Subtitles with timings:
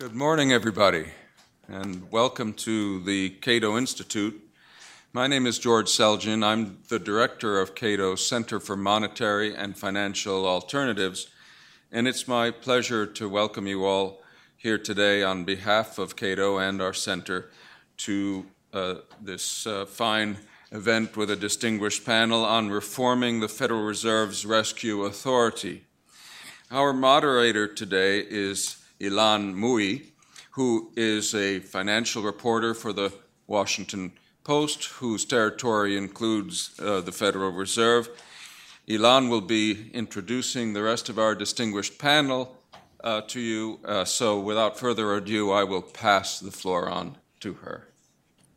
[0.00, 1.06] Good morning, everybody,
[1.66, 4.40] and welcome to the Cato Institute.
[5.12, 6.44] My name is George Selgin.
[6.44, 11.26] I'm the director of Cato's Center for Monetary and Financial Alternatives,
[11.90, 14.22] and it's my pleasure to welcome you all
[14.56, 17.50] here today on behalf of Cato and our center
[17.96, 20.36] to uh, this uh, fine
[20.70, 25.86] event with a distinguished panel on reforming the Federal Reserve's Rescue Authority.
[26.70, 30.06] Our moderator today is Ylan Mui,
[30.52, 33.12] who is a financial reporter for the
[33.46, 34.12] Washington
[34.44, 38.08] Post, whose territory includes uh, the Federal Reserve.
[38.88, 42.56] Ylan will be introducing the rest of our distinguished panel
[43.04, 43.78] uh, to you.
[43.84, 47.88] Uh, so, without further ado, I will pass the floor on to her.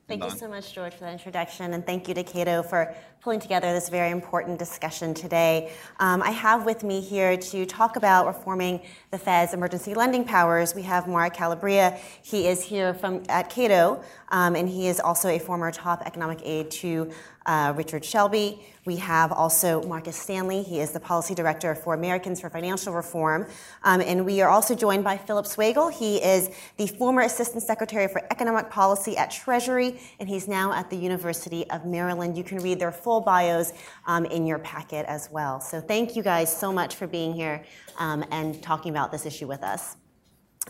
[0.08, 3.40] Thank you so much, George, for that introduction, and thank you to Cato for pulling
[3.40, 5.72] together this very important discussion today.
[6.00, 10.74] Um, I have with me here to talk about reforming the Fed's emergency lending powers.
[10.74, 12.00] We have Mark Calabria.
[12.24, 16.42] He is here from at Cato, um, and he is also a former top economic
[16.44, 17.12] aide to
[17.46, 18.60] uh, Richard Shelby.
[18.86, 20.64] We have also Marcus Stanley.
[20.64, 23.46] He is the policy director for Americans for Financial Reform.
[23.84, 25.92] Um, and we are also joined by Phillip Swagel.
[25.92, 30.90] He is the former assistant secretary for economic policy at Treasury, and he's now at
[30.90, 32.38] the University of Maryland.
[32.38, 33.74] You can read their full bios
[34.06, 35.60] um, in your packet as well.
[35.60, 37.64] So thank you guys so much for being here
[37.98, 39.98] um, and talking about this issue with us.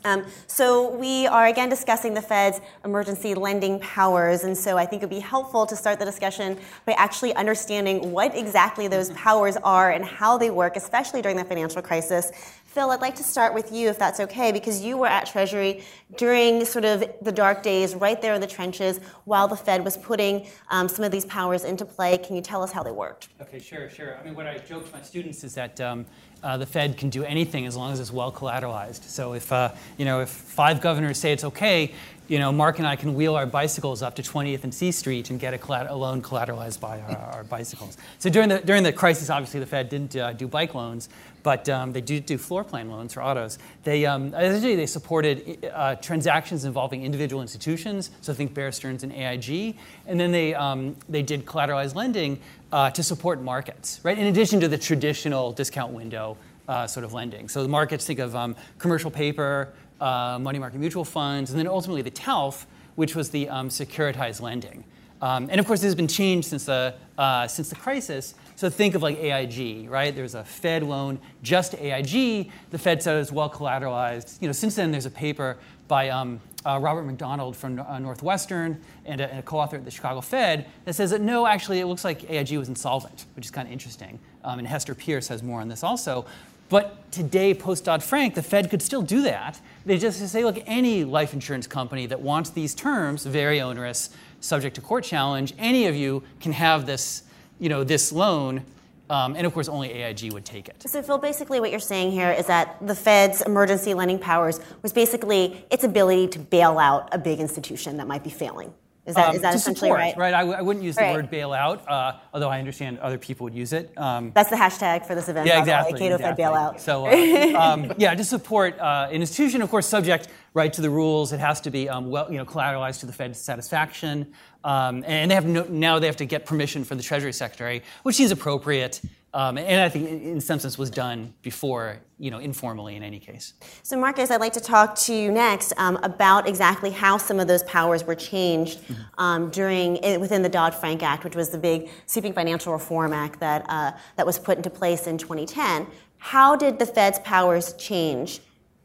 [0.04, 5.04] Um, so we are again discussing the Fed's emergency lending powers, and so I think
[5.04, 9.58] it would be helpful to start the discussion by actually understanding what exactly those powers
[9.58, 12.32] are and how they work, especially during the financial crisis.
[12.72, 15.84] Phil, I'd like to start with you, if that's okay, because you were at Treasury
[16.16, 19.98] during sort of the dark days, right there in the trenches, while the Fed was
[19.98, 22.18] putting um, some of these powers into play.
[22.18, 23.28] Can you tell us how they worked?
[23.42, 24.18] Okay, sure, sure.
[24.18, 26.06] I mean, what I joke to my students is that um,
[26.44, 29.04] uh, the Fed can do anything as long as it's well collateralized.
[29.04, 31.94] So if uh, you know if five governors say it's okay,
[32.32, 35.30] you know Mark and I can wheel our bicycles up to 20th and C Street
[35.30, 37.98] and get a, a loan collateralized by our, our, bicycles.
[38.20, 41.10] So during the during the crisis, obviously the Fed didn't uh, do bike loans,
[41.44, 43.60] but um, they do do floor plan loans for autos.
[43.84, 48.12] They um, essentially they supported uh, transactions involving individual institutions.
[48.22, 49.76] So think Bear Stearns and AIG,
[50.08, 52.40] and then they um, they did collateralized lending
[52.72, 54.18] uh, to support markets, right?
[54.18, 56.38] In addition to the traditional discount window
[56.70, 57.50] uh, sort of lending.
[57.50, 61.68] So the markets think of um, commercial paper, uh, money market mutual funds, and then
[61.68, 64.84] ultimately the TALF, which was the um, securitized lending.
[65.22, 68.34] Um, and of course, this has been changed since the, uh, since the crisis.
[68.56, 70.16] So think of like AIG, right?
[70.16, 72.52] There's a Fed loan just to AIG.
[72.72, 74.42] The Fed said it's well collateralized.
[74.42, 75.58] You know, since then, there's a paper
[75.88, 79.92] by um, uh, Robert McDonald from uh, Northwestern and a, and a, co-author at the
[79.92, 83.52] Chicago Fed that says that no, actually, it looks like AIG was insolvent, which is
[83.52, 84.20] kind of interesting.
[84.44, 86.26] Um, and Hester Peirce has more on this also.
[86.72, 89.60] But today, post Dodd Frank, the Fed could still do that.
[89.86, 94.10] They just say, look, any life insurance company that wants these terms, very onerous,
[94.40, 97.24] subject to court challenge, any of you can have this,
[97.60, 98.64] you know, this loan
[99.10, 100.86] um, and of course, only AIG would take it.
[100.88, 104.94] So, Phil, basically what you're saying here is that the Fed's emergency lending powers was
[104.94, 108.74] basically its ability to bail out a big institution that might be failing.
[109.06, 110.18] Is that, um, is that essentially support, right?
[110.18, 110.34] Right.
[110.34, 113.56] I w- I wouldn't use the word bailout, uh, although I understand other people would
[113.56, 113.92] use it.
[113.98, 115.48] Um, That's the hashtag for this event.
[115.48, 115.98] Yeah, exactly.
[116.00, 116.44] Cato exactly.
[116.44, 116.80] Fed bailout.
[116.80, 120.90] So, uh, um, yeah, to support uh, an institution, of course, subject right to the
[120.90, 121.34] rules.
[121.34, 125.32] It has to be um, well, you know, collateralized to the Fed's satisfaction, um, and
[125.32, 128.32] they have no, now they have to get permission from the Treasury Secretary, which seems
[128.32, 129.02] appropriate.
[129.34, 133.20] Um, and I think in some sense was done before, you know, informally in any
[133.20, 133.54] case.
[133.82, 137.48] So Marcus, I'd like to talk to you next um, about exactly how some of
[137.48, 139.02] those powers were changed mm-hmm.
[139.18, 143.66] um, during within the Dodd-Frank Act, which was the big sweeping financial reform act that
[143.70, 145.88] uh, that was put into place in 2010.
[146.18, 148.42] How did the Fed's powers change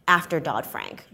[0.07, 1.05] after Dodd-Frank?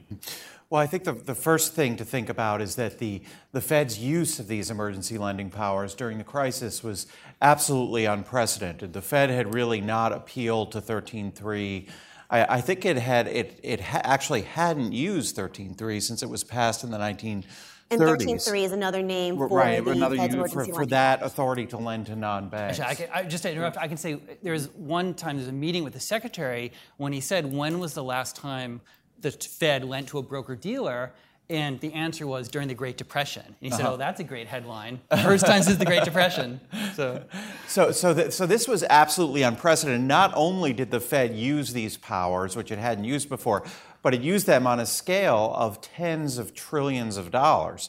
[0.73, 3.21] Well, I think the, the first thing to think about is that the,
[3.53, 7.07] the Fed's use of these emergency lending powers during the crisis was
[7.43, 8.93] absolutely unprecedented.
[8.93, 11.89] The Fed had really not appealed to 13.3.
[12.31, 16.45] I, I think it had it, it ha- actually hadn't used 13.3 since it was
[16.45, 17.45] passed in the 1930s.
[17.91, 21.77] And 13.3 is another name for right, the another Fed's for, for that authority to
[21.77, 22.81] lend to non-banks.
[22.81, 25.49] Actually, I can, I, just to interrupt, I can say there was one time there's
[25.49, 28.81] a meeting with the secretary when he said, "When was the last time
[29.21, 31.13] the Fed lent to a broker dealer?
[31.51, 33.45] And the answer was during the Great Depression.
[33.45, 33.77] And he uh-huh.
[33.77, 35.01] said, "Oh, that's a great headline.
[35.23, 36.61] First time since the Great Depression."
[36.95, 37.25] So,
[37.67, 40.03] so, so, so this was absolutely unprecedented.
[40.03, 43.65] Not only did the Fed use these powers, which it hadn't used before,
[44.03, 47.89] but it used them on a scale of tens of trillions of dollars.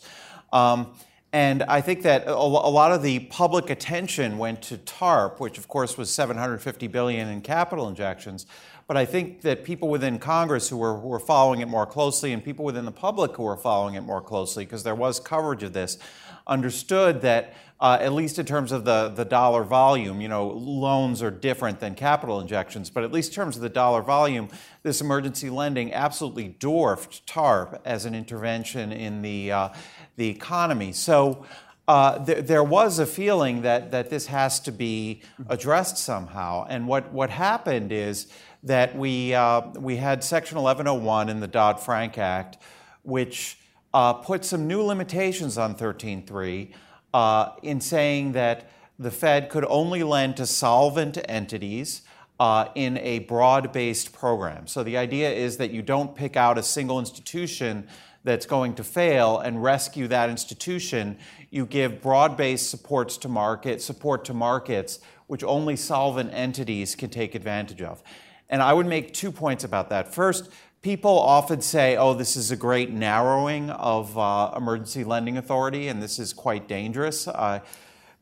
[0.53, 0.93] Um,
[1.33, 5.67] and I think that a lot of the public attention went to TARP, which of
[5.67, 8.45] course was 750 billion in capital injections.
[8.93, 12.31] But I think that people within Congress who were, who were following it more closely
[12.31, 15.63] and people within the public who were following it more closely, because there was coverage
[15.63, 15.97] of this,
[16.45, 21.23] understood that uh, at least in terms of the, the dollar volume, you know, loans
[21.23, 24.47] are different than capital injections, but at least in terms of the dollar volume,
[24.83, 29.69] this emergency lending absolutely dwarfed TARP as an intervention in the, uh,
[30.17, 30.91] the economy.
[30.91, 31.47] So
[31.87, 36.67] uh, th- there was a feeling that, that this has to be addressed somehow.
[36.69, 38.27] And what, what happened is
[38.63, 42.57] that we, uh, we had Section 1101 in the Dodd Frank Act,
[43.03, 43.57] which
[43.93, 46.71] uh, put some new limitations on 13.3
[47.13, 52.01] uh, in saying that the Fed could only lend to solvent entities.
[52.39, 54.65] Uh, in a broad based program.
[54.65, 57.87] So the idea is that you don't pick out a single institution
[58.23, 61.17] that's going to fail and rescue that institution.
[61.51, 67.09] You give broad based supports to market, support to markets, which only solvent entities can
[67.09, 68.01] take advantage of.
[68.49, 70.13] And I would make two points about that.
[70.13, 70.49] First,
[70.81, 76.03] people often say, oh, this is a great narrowing of uh, emergency lending authority, and
[76.03, 77.27] this is quite dangerous.
[77.27, 77.61] Uh,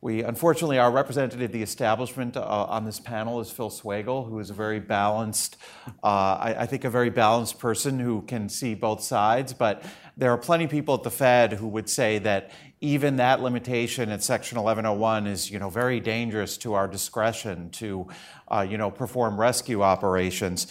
[0.00, 4.40] we, unfortunately, our representative of the establishment uh, on this panel is Phil Swagel, who
[4.40, 5.56] is a very balanced,
[6.02, 9.52] uh, I, I, think, a very balanced person who can see both sides.
[9.52, 9.84] But
[10.16, 12.50] there are plenty of people at the Fed who would say that
[12.82, 18.08] even that limitation in Section 1101 is, you know, very dangerous to our discretion to,
[18.48, 20.66] uh, you know, perform rescue operations.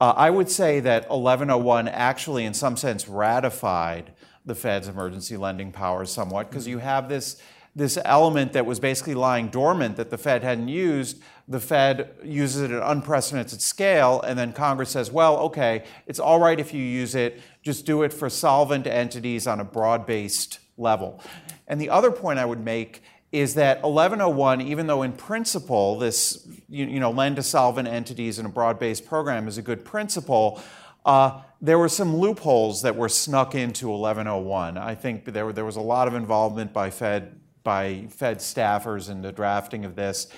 [0.00, 4.12] Uh, I would say that 1101 actually, in some sense, ratified
[4.44, 7.42] the Fed's emergency lending powers somewhat because you have this,
[7.74, 11.20] this element that was basically lying dormant that the Fed hadn't used.
[11.48, 16.38] The Fed uses it at unprecedented scale, and then Congress says, well, okay, it's all
[16.38, 20.60] right if you use it, just do it for solvent entities on a broad based
[20.76, 21.20] level.
[21.66, 23.02] And the other point I would make
[23.32, 28.46] is that 1101, even though in principle this you, know lend to solvent entities in
[28.46, 30.62] a broad-based program is a good principle,
[31.04, 34.78] uh, there were some loopholes that were snuck into 1101.
[34.78, 39.22] I think there, there was a lot of involvement by Fed by Fed staffers in
[39.22, 40.28] the drafting of this,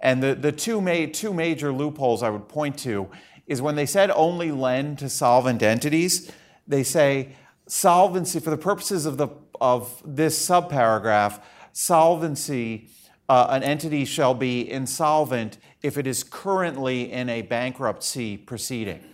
[0.00, 3.08] and the, the two, two major loopholes I would point to
[3.46, 6.30] is when they said only lend to solvent entities,
[6.66, 7.30] they say
[7.66, 9.28] solvency for the purposes of the
[9.60, 11.40] of this subparagraph
[11.72, 12.88] solvency,
[13.28, 19.04] uh, an entity shall be insolvent if it is currently in a bankruptcy proceeding.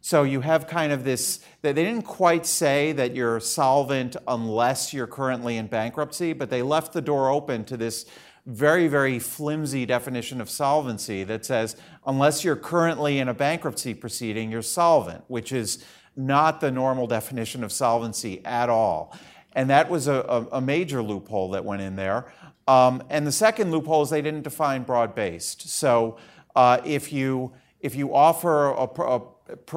[0.00, 5.06] So you have kind of this, they didn't quite say that you're solvent unless you're
[5.06, 8.06] currently in bankruptcy, but they left the door open to this
[8.46, 14.50] very, very flimsy definition of solvency that says unless you're currently in a bankruptcy proceeding,
[14.50, 15.84] you're solvent, which is
[16.16, 19.14] not the normal definition of solvency at all.
[19.58, 22.26] And that was a, a, a major loophole that went in there.
[22.68, 25.68] Um, and the second loophole is they didn't define broad based.
[25.68, 26.16] So
[26.54, 27.50] uh, if, you,
[27.80, 29.20] if you offer a, a,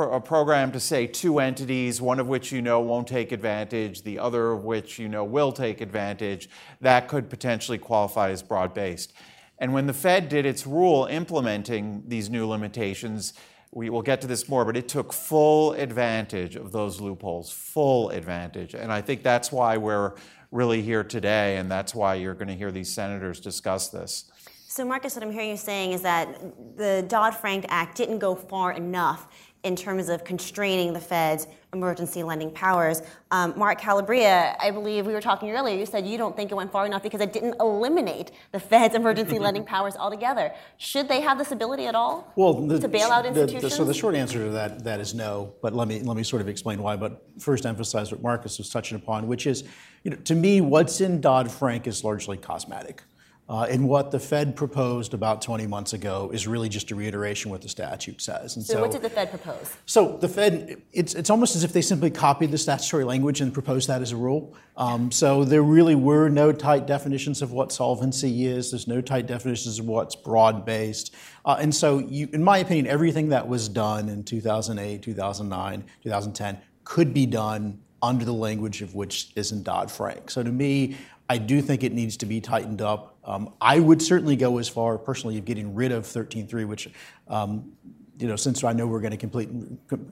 [0.01, 4.19] a, program to, say, two entities, one of which you know won't take advantage, the
[4.19, 6.47] other of which you know will take advantage,
[6.81, 9.13] that could potentially qualify as broad based.
[9.57, 13.33] And when the Fed did its rule implementing these new limitations,
[13.71, 18.09] we will get to this more, but it took full advantage of those loopholes, full
[18.09, 18.73] advantage.
[18.73, 20.13] And I think that's why we're
[20.51, 24.25] really here today, and that's why you're going to hear these senators discuss this.
[24.67, 28.35] So, Marcus, what I'm hearing you saying is that the Dodd Frank Act didn't go
[28.35, 29.27] far enough
[29.63, 33.01] in terms of constraining the Fed's emergency lending powers.
[33.31, 36.55] Um, Mark Calabria, I believe we were talking earlier, you said you don't think it
[36.55, 40.53] went far enough because it didn't eliminate the Fed's emergency lending powers altogether.
[40.77, 43.61] Should they have this ability at all well, the, to bail out institutions?
[43.61, 46.17] The, the, so the short answer to that, that is no, but let me, let
[46.17, 46.95] me sort of explain why.
[46.95, 49.63] But first emphasize what Marcus was touching upon, which is,
[50.03, 53.03] you know, to me, what's in Dodd-Frank is largely cosmetic.
[53.51, 57.49] Uh, and what the Fed proposed about 20 months ago is really just a reiteration
[57.49, 58.55] of what the statute says.
[58.55, 59.75] And so, so what did the Fed propose?
[59.85, 63.53] So the Fed, it's, it's almost as if they simply copied the statutory language and
[63.53, 64.55] proposed that as a rule.
[64.77, 68.71] Um, so there really were no tight definitions of what solvency is.
[68.71, 71.13] There's no tight definitions of what's broad-based.
[71.43, 76.57] Uh, and so, you, in my opinion, everything that was done in 2008, 2009, 2010
[76.85, 80.31] could be done under the language of which is in Dodd-Frank.
[80.31, 80.95] So to me,
[81.29, 83.10] I do think it needs to be tightened up.
[83.23, 86.89] Um, I would certainly go as far, personally, of getting rid of 13.3, which,
[87.27, 87.71] um,
[88.17, 89.49] you know, since I know we're going to complete,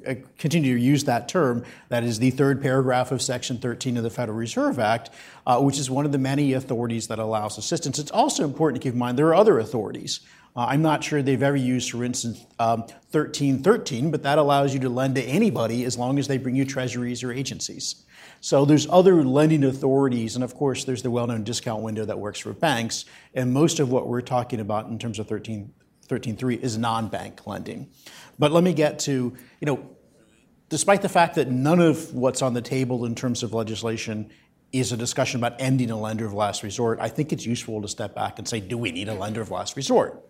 [0.08, 4.04] uh, continue to use that term, that is the third paragraph of Section 13 of
[4.04, 5.10] the Federal Reserve Act,
[5.46, 8.00] uh, which is one of the many authorities that allows assistance.
[8.00, 10.22] It's also important to keep in mind there are other authorities.
[10.56, 14.79] Uh, I'm not sure they've ever used, for instance, um, 1313, but that allows you
[14.82, 18.06] to lend to anybody as long as they bring you treasuries or agencies.
[18.41, 22.39] So there's other lending authorities, and of course, there's the well-known discount window that works
[22.39, 23.06] for banks.
[23.34, 25.74] And most of what we're talking about in terms of 13,
[26.08, 27.89] 13.3 is non-bank lending.
[28.38, 29.89] But let me get to, you know,
[30.70, 34.29] despite the fact that none of what's on the table in terms of legislation
[34.72, 37.88] is a discussion about ending a lender of last resort, I think it's useful to
[37.88, 40.28] step back and say, do we need a lender of last resort?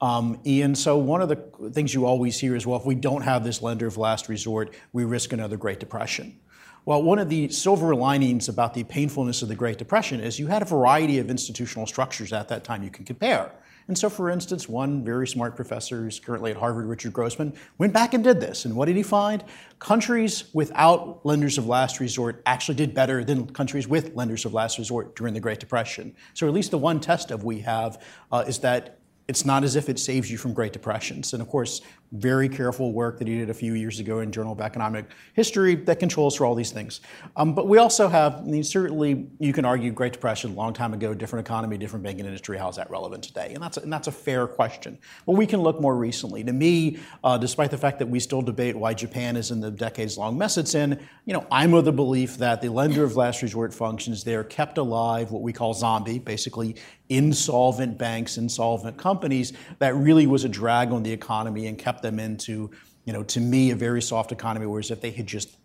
[0.00, 3.22] Um, and so one of the things you always hear is, well, if we don't
[3.22, 6.38] have this lender of last resort, we risk another Great Depression.
[6.84, 10.46] Well, one of the silver linings about the painfulness of the Great Depression is you
[10.46, 13.52] had a variety of institutional structures at that time you can compare.
[13.88, 17.94] And so, for instance, one very smart professor who's currently at Harvard, Richard Grossman, went
[17.94, 18.66] back and did this.
[18.66, 19.42] And what did he find?
[19.78, 24.78] Countries without lenders of last resort actually did better than countries with lenders of last
[24.78, 26.14] resort during the Great Depression.
[26.34, 28.97] So, at least the one test of we have uh, is that
[29.28, 31.34] it's not as if it saves you from Great Depressions.
[31.34, 34.52] And of course, very careful work that he did a few years ago in Journal
[34.52, 37.00] of Economic History that controls for all these things.
[37.36, 40.94] Um, but we also have, I mean, certainly you can argue Great Depression, long time
[40.94, 43.52] ago, different economy, different banking industry, how's that relevant today?
[43.54, 44.98] And that's, a, and that's a fair question.
[45.26, 46.42] But we can look more recently.
[46.44, 49.70] To me, uh, despite the fact that we still debate why Japan is in the
[49.70, 53.42] decades-long mess it's in, you know, I'm of the belief that the lender of last
[53.42, 56.76] resort functions, they're kept alive, what we call zombie, basically
[57.08, 62.18] insolvent banks, insolvent companies, that really was a drag on the economy and kept them
[62.18, 62.70] into,
[63.04, 65.56] you know, to me, a very soft economy, whereas if they had just,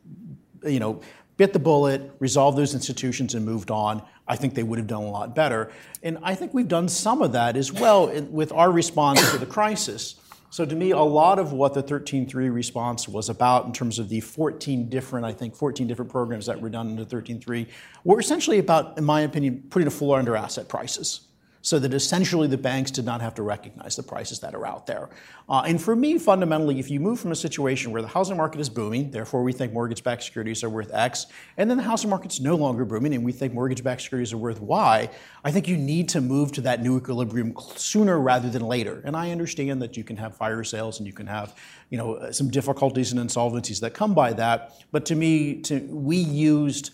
[0.66, 1.02] you know,
[1.38, 5.04] bit the bullet, resolved those institutions, and moved on, I think they would have done
[5.04, 5.72] a lot better.
[6.02, 9.46] And I think we've done some of that as well with our response to the
[9.46, 10.16] crisis.
[10.50, 14.08] So to me, a lot of what the 13.3 response was about in terms of
[14.08, 17.68] the 14 different, I think 14 different programs that were done under the 13.3
[18.04, 21.22] were essentially about, in my opinion, putting a floor under asset prices
[21.64, 24.86] so that essentially the banks did not have to recognize the prices that are out
[24.86, 25.10] there.
[25.48, 28.60] Uh, and for me, fundamentally, if you move from a situation where the housing market
[28.60, 32.10] is booming, therefore we think mortgage backed securities are worth X, and then the housing
[32.10, 35.10] market's no longer booming and we think mortgage backed securities are worth Y,
[35.46, 39.02] I think you need to move to that new equilibrium sooner rather than later.
[39.06, 41.56] And I understand that you can have fire sales and you can have
[41.90, 44.84] you know, some difficulties and insolvencies that come by that.
[44.92, 46.92] But to me, to, we used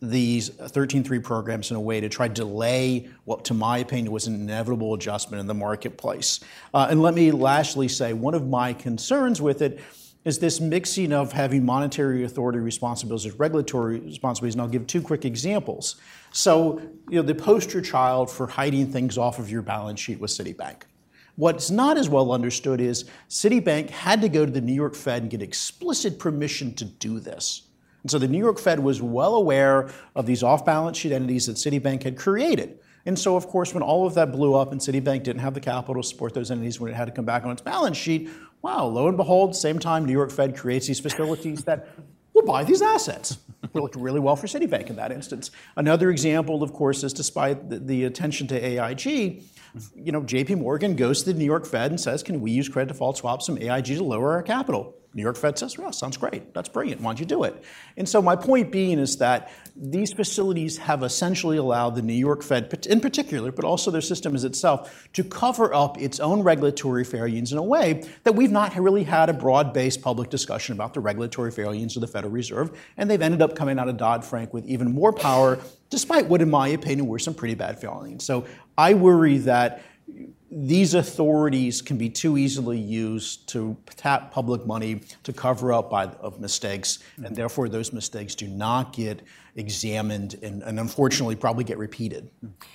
[0.00, 4.26] these 13.3 programs in a way to try to delay what, to my opinion, was
[4.26, 6.40] an inevitable adjustment in the marketplace.
[6.72, 9.80] Uh, and let me lastly say one of my concerns with it
[10.24, 14.54] is this mixing of having monetary authority responsibilities with regulatory responsibilities.
[14.54, 15.96] And I'll give two quick examples.
[16.32, 20.36] So, you know, the poster child for hiding things off of your balance sheet was
[20.36, 20.82] Citibank.
[21.36, 25.22] What's not as well understood is Citibank had to go to the New York Fed
[25.22, 27.67] and get explicit permission to do this.
[28.08, 31.44] And so the New York Fed was well aware of these off balance sheet entities
[31.44, 32.78] that Citibank had created.
[33.04, 35.60] And so, of course, when all of that blew up and Citibank didn't have the
[35.60, 38.30] capital to support those entities when it had to come back on its balance sheet,
[38.62, 41.88] wow, lo and behold, same time New York Fed creates these facilities that
[42.32, 43.36] will buy these assets.
[43.62, 45.50] It worked really well for Citibank in that instance.
[45.76, 49.42] Another example, of course, is despite the, the attention to AIG,
[49.94, 52.70] you know, JP Morgan goes to the New York Fed and says, can we use
[52.70, 54.94] credit default swaps from AIG to lower our capital?
[55.14, 56.52] New York Fed says, well, sounds great.
[56.52, 57.00] That's brilliant.
[57.00, 57.64] Why don't you do it?
[57.96, 62.42] And so my point being is that these facilities have essentially allowed the New York
[62.42, 67.04] Fed, in particular, but also their system as itself, to cover up its own regulatory
[67.04, 71.00] failings in a way that we've not really had a broad-based public discussion about the
[71.00, 74.66] regulatory failings of the Federal Reserve, and they've ended up coming out of Dodd-Frank with
[74.66, 78.24] even more power, despite what, in my opinion, were some pretty bad failings.
[78.24, 78.46] So
[78.76, 79.82] I worry that
[80.50, 86.06] these authorities can be too easily used to tap public money to cover up by,
[86.06, 89.22] of mistakes, and therefore those mistakes do not get
[89.56, 92.30] examined and, and, unfortunately probably get repeated.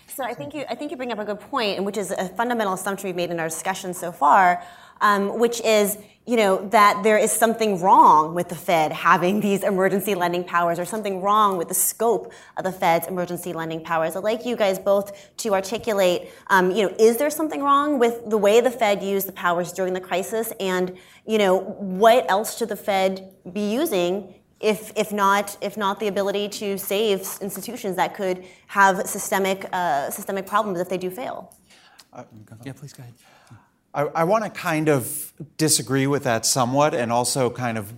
[0.07, 2.29] So I think you I think you bring up a good point, which is a
[2.29, 4.61] fundamental assumption we've made in our discussion so far,
[5.03, 9.61] um, which is you know, that there is something wrong with the Fed having these
[9.61, 14.15] emergency lending powers or something wrong with the scope of the Fed's emergency lending powers.
[14.15, 18.29] I'd like you guys both to articulate, um, you know, is there something wrong with
[18.29, 20.53] the way the Fed used the powers during the crisis?
[20.61, 25.99] And, you know, what else should the Fed be using if, if, not, if not
[25.99, 31.09] the ability to save institutions that could have systemic, uh, systemic problems if they do
[31.09, 31.53] fail?
[32.13, 32.23] Uh,
[32.63, 33.13] yeah, please go ahead.
[33.93, 37.93] I, I want to kind of disagree with that somewhat and also kind of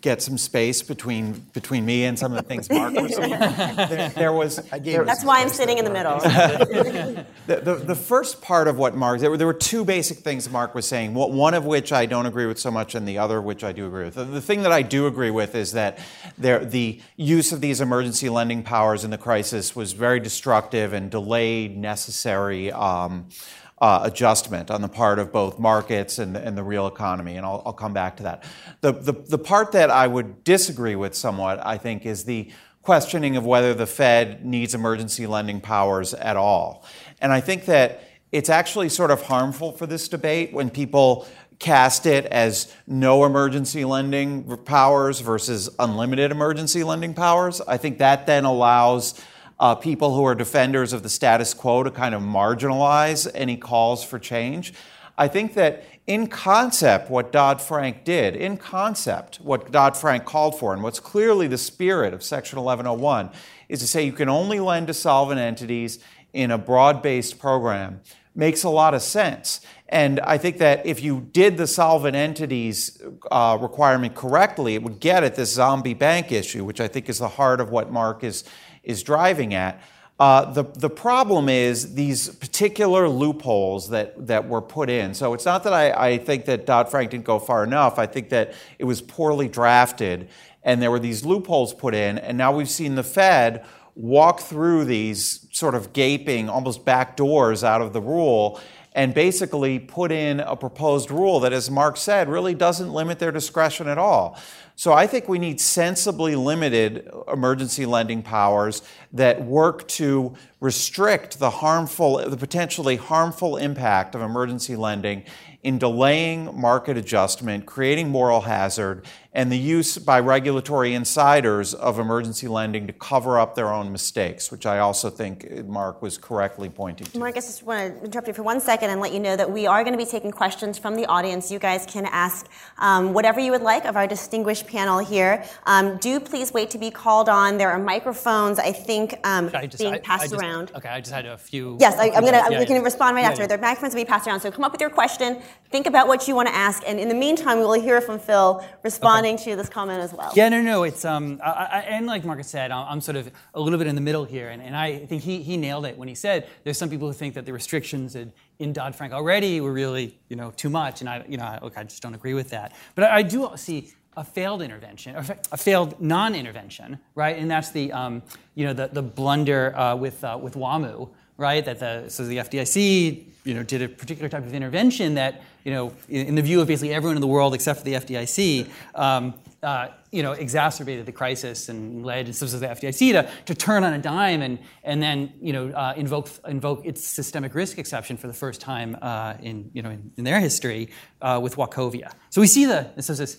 [0.00, 3.38] get some space between between me and some of the things Mark was saying.
[3.88, 4.56] There, there was.
[4.56, 6.18] There, That's why I'm sitting in the middle.
[6.20, 10.48] the, the, the, first part of what Mark there were, there were two basic things
[10.50, 11.14] Mark was saying.
[11.14, 13.86] One of which I don't agree with so much, and the other which I do
[13.86, 14.14] agree with.
[14.14, 15.98] The, thing that I do agree with is that
[16.36, 21.10] there, the use of these emergency lending powers in the crisis was very destructive and
[21.10, 22.72] delayed necessary.
[22.72, 23.28] Um,
[23.66, 27.46] uh, Uh, adjustment on the part of both markets and, and the real economy, and
[27.46, 28.42] I'll, I'll come back to that.
[28.80, 32.50] The, the, the part that I would disagree with somewhat, I think, is the
[32.82, 36.84] questioning of whether the Fed needs emergency lending powers at all.
[37.20, 42.06] And I think that it's actually sort of harmful for this debate when people cast
[42.06, 47.60] it as no emergency lending powers versus unlimited emergency lending powers.
[47.60, 49.20] I think that then allows
[49.60, 54.04] uh, people who are defenders of the status quo to kind of marginalize any calls
[54.04, 54.72] for change.
[55.16, 60.58] I think that in concept, what Dodd Frank did, in concept, what Dodd Frank called
[60.58, 63.30] for, and what's clearly the spirit of Section 1101,
[63.68, 65.98] is to say you can only lend to solvent entities
[66.32, 68.00] in a broad based program,
[68.34, 69.60] makes a lot of sense.
[69.88, 75.00] And I think that if you did the solvent entities uh, requirement correctly, it would
[75.00, 78.22] get at this zombie bank issue, which I think is the heart of what Mark
[78.22, 78.44] is,
[78.82, 79.80] is driving at.
[80.18, 85.14] Uh, the, the problem is these particular loopholes that, that were put in.
[85.14, 87.98] So it's not that I, I think that Dodd Frank didn't go far enough.
[88.00, 90.28] I think that it was poorly drafted
[90.64, 92.18] and there were these loopholes put in.
[92.18, 97.62] And now we've seen the Fed walk through these sort of gaping, almost back doors
[97.62, 98.60] out of the rule
[98.92, 103.30] and basically put in a proposed rule that, as Mark said, really doesn't limit their
[103.30, 104.36] discretion at all.
[104.78, 108.82] So I think we need sensibly limited emergency lending powers
[109.12, 115.24] that work to restrict the harmful, the potentially harmful impact of emergency lending
[115.64, 119.04] in delaying market adjustment, creating moral hazard,
[119.38, 124.50] and the use by regulatory insiders of emergency lending to cover up their own mistakes,
[124.50, 127.18] which I also think Mark was correctly pointing to.
[127.20, 129.48] Mark, I just want to interrupt you for one second and let you know that
[129.48, 131.52] we are going to be taking questions from the audience.
[131.52, 135.44] You guys can ask um, whatever you would like of our distinguished panel here.
[135.66, 137.58] Um, do please wait to be called on.
[137.58, 140.72] There are microphones, I think, um, I just, being I, passed I just, around.
[140.74, 141.76] Okay, I just had a few.
[141.78, 142.44] Yes, I, am going to.
[142.50, 143.42] Yeah, we can respond right yeah, after.
[143.42, 143.46] Yeah.
[143.46, 144.40] There are microphones to be passed around.
[144.40, 145.40] So come up with your question.
[145.70, 148.18] Think about what you want to ask, and in the meantime, we will hear from
[148.18, 149.27] Phil responding okay.
[149.36, 150.32] To you, this comment as well.
[150.34, 153.60] Yeah, no, no, it's um, I, I, and like Marcus said, I'm sort of a
[153.60, 156.08] little bit in the middle here, and, and I think he he nailed it when
[156.08, 159.60] he said there's some people who think that the restrictions in, in Dodd Frank already
[159.60, 162.14] were really you know too much, and I you know I, look I just don't
[162.14, 165.14] agree with that, but I, I do see a failed intervention,
[165.52, 167.38] a failed non-intervention, right?
[167.38, 168.22] And that's the um,
[168.54, 171.64] you know the the blunder uh, with uh, with WAMU, right?
[171.64, 175.72] That the so the FDIC you know, did a particular type of intervention that, you
[175.72, 179.32] know, in, the view of basically everyone in the world except for the FDIC, um,
[179.62, 183.98] uh, you know, exacerbated the crisis and led the FDIC to, to turn on a
[183.98, 188.34] dime and, and then, you know, uh, invoke, invoke its systemic risk exception for the
[188.34, 190.90] first time uh, in, you know, in, in their history
[191.22, 192.12] uh, with Wachovia.
[192.28, 193.38] So we see the, so this,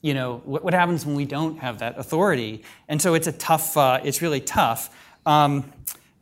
[0.00, 2.64] you know, what, what, happens when we don't have that authority?
[2.88, 4.88] And so it's a tough, uh, it's really tough.
[5.26, 5.70] Um,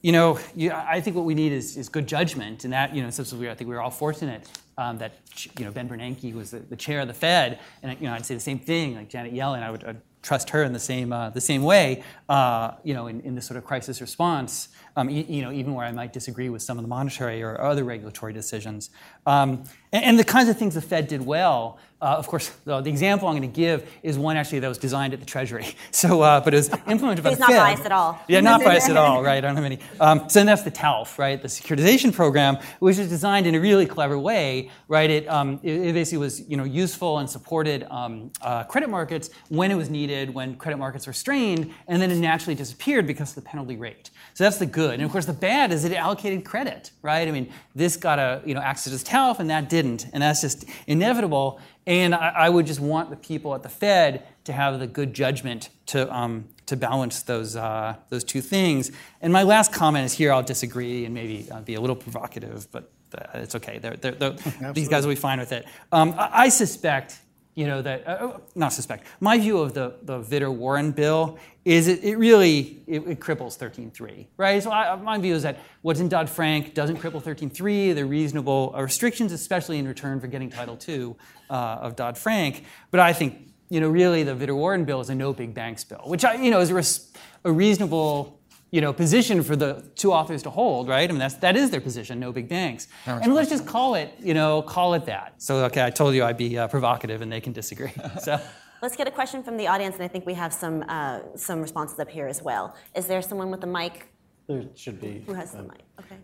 [0.01, 3.03] you know, you, I think what we need is, is good judgment, and that, you
[3.03, 5.15] know, I think we were all fortunate um, that,
[5.59, 8.25] you know, Ben Bernanke was the, the, chair of the Fed, and, you know, I'd
[8.25, 11.13] say the same thing, like Janet Yellen, I would I'd trust her in the same,
[11.13, 15.09] uh, the same way, uh, you know, in, in this sort of crisis response, um,
[15.09, 17.85] you, you, know, even where I might disagree with some of the monetary or other
[17.85, 18.91] regulatory decisions.
[19.27, 22.81] Um, and, and, the kinds of things the Fed did well, uh, of course, the,
[22.81, 25.67] the, example I'm going to give is one actually that was designed at the Treasury.
[25.91, 27.47] So, uh, but it was implemented by the Fed.
[27.47, 28.21] He's not biased at all.
[28.29, 29.39] Yeah, not biased at all, right?
[29.39, 29.81] I don't have any.
[29.99, 31.41] Um, so then that's the TALF, right?
[31.41, 35.11] The securitization program, which was designed in a really clever way, right?
[35.11, 39.31] It, um, it, it basically was, you know, useful and supported um, uh, credit markets
[39.49, 43.31] when it was needed, when credit markets were strained, and then it naturally disappeared because
[43.31, 44.11] of the penalty rate.
[44.35, 44.88] So that's the good.
[44.95, 47.27] And of course, the bad is it allocated credit, right?
[47.27, 50.41] I mean, this got a, you know, access to TALF, and that didn't, and that's
[50.41, 51.61] just inevitable.
[51.87, 55.15] And I, I, would just want the people at the Fed to have the good
[55.15, 58.93] judgment to, um, to balance those, uh, those two things.
[59.23, 62.71] And my last comment is here I'll disagree and maybe uh, be a little provocative,
[62.71, 63.79] but uh, it's okay.
[63.79, 64.37] They're, they're, they're,
[64.75, 65.65] these guys will be fine with it.
[65.93, 67.19] Um, I, I, suspect,
[67.59, 71.89] you know, that, uh, oh, not suspect, my view of the, the Vitter-Warren bill is
[71.89, 74.63] it, it really it, it cripples 13.3, right?
[74.63, 77.97] So I, my view is that what's in Dodd-Frank doesn't cripple 13.3.
[77.97, 81.17] They're reasonable restrictions, especially in return for getting Title II
[81.51, 82.63] uh, of Dodd-Frank.
[82.93, 86.03] But I think, you know, really the Vitter-Warren bill is a no big banks bill,
[86.05, 88.38] which, I, you know, is a, res- a reasonable
[88.71, 91.09] you know, position for the two authors to hold, right?
[91.09, 92.87] I mean, that's, that is their position, no big banks.
[93.07, 95.35] And let's just call it, you know, call it that.
[95.39, 97.93] So, okay, I told you I'd be uh, provocative and they can disagree.
[98.21, 98.41] So.
[98.81, 101.61] Let's get a question from the audience, and I think we have some uh, some
[101.61, 102.77] responses up here as well.
[102.95, 104.07] Is there someone with a mic?
[104.47, 105.25] There should be.
[105.27, 105.83] Who has um, the mic?
[105.99, 106.17] Okay.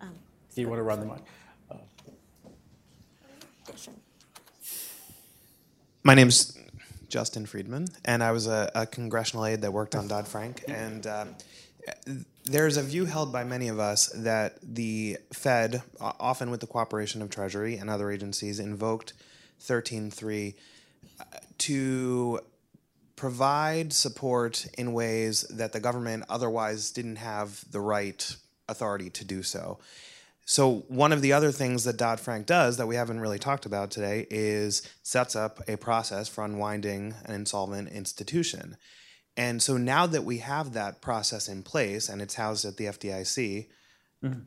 [0.00, 0.14] Um,
[0.54, 1.22] do you want to run the mic?
[1.70, 1.76] Uh.
[6.04, 6.58] My name's
[7.08, 10.64] Justin Friedman, and I was a, a congressional aide that worked on Dodd Frank.
[10.66, 11.26] And uh,
[12.44, 17.22] there's a view held by many of us that the Fed, often with the cooperation
[17.22, 19.12] of Treasury and other agencies, invoked
[19.60, 20.54] 13.3
[21.20, 21.24] uh,
[21.58, 22.40] to
[23.16, 28.36] provide support in ways that the government otherwise didn't have the right
[28.68, 29.78] authority to do so.
[30.44, 33.64] So one of the other things that Dodd Frank does that we haven't really talked
[33.64, 38.76] about today is sets up a process for unwinding an insolvent institution.
[39.36, 42.84] And so now that we have that process in place and it's housed at the
[42.84, 43.68] FDIC,
[44.22, 44.40] mm-hmm.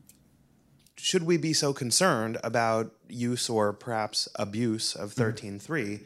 [0.96, 5.60] should we be so concerned about use or perhaps abuse of 13.3?
[5.60, 6.04] Mm-hmm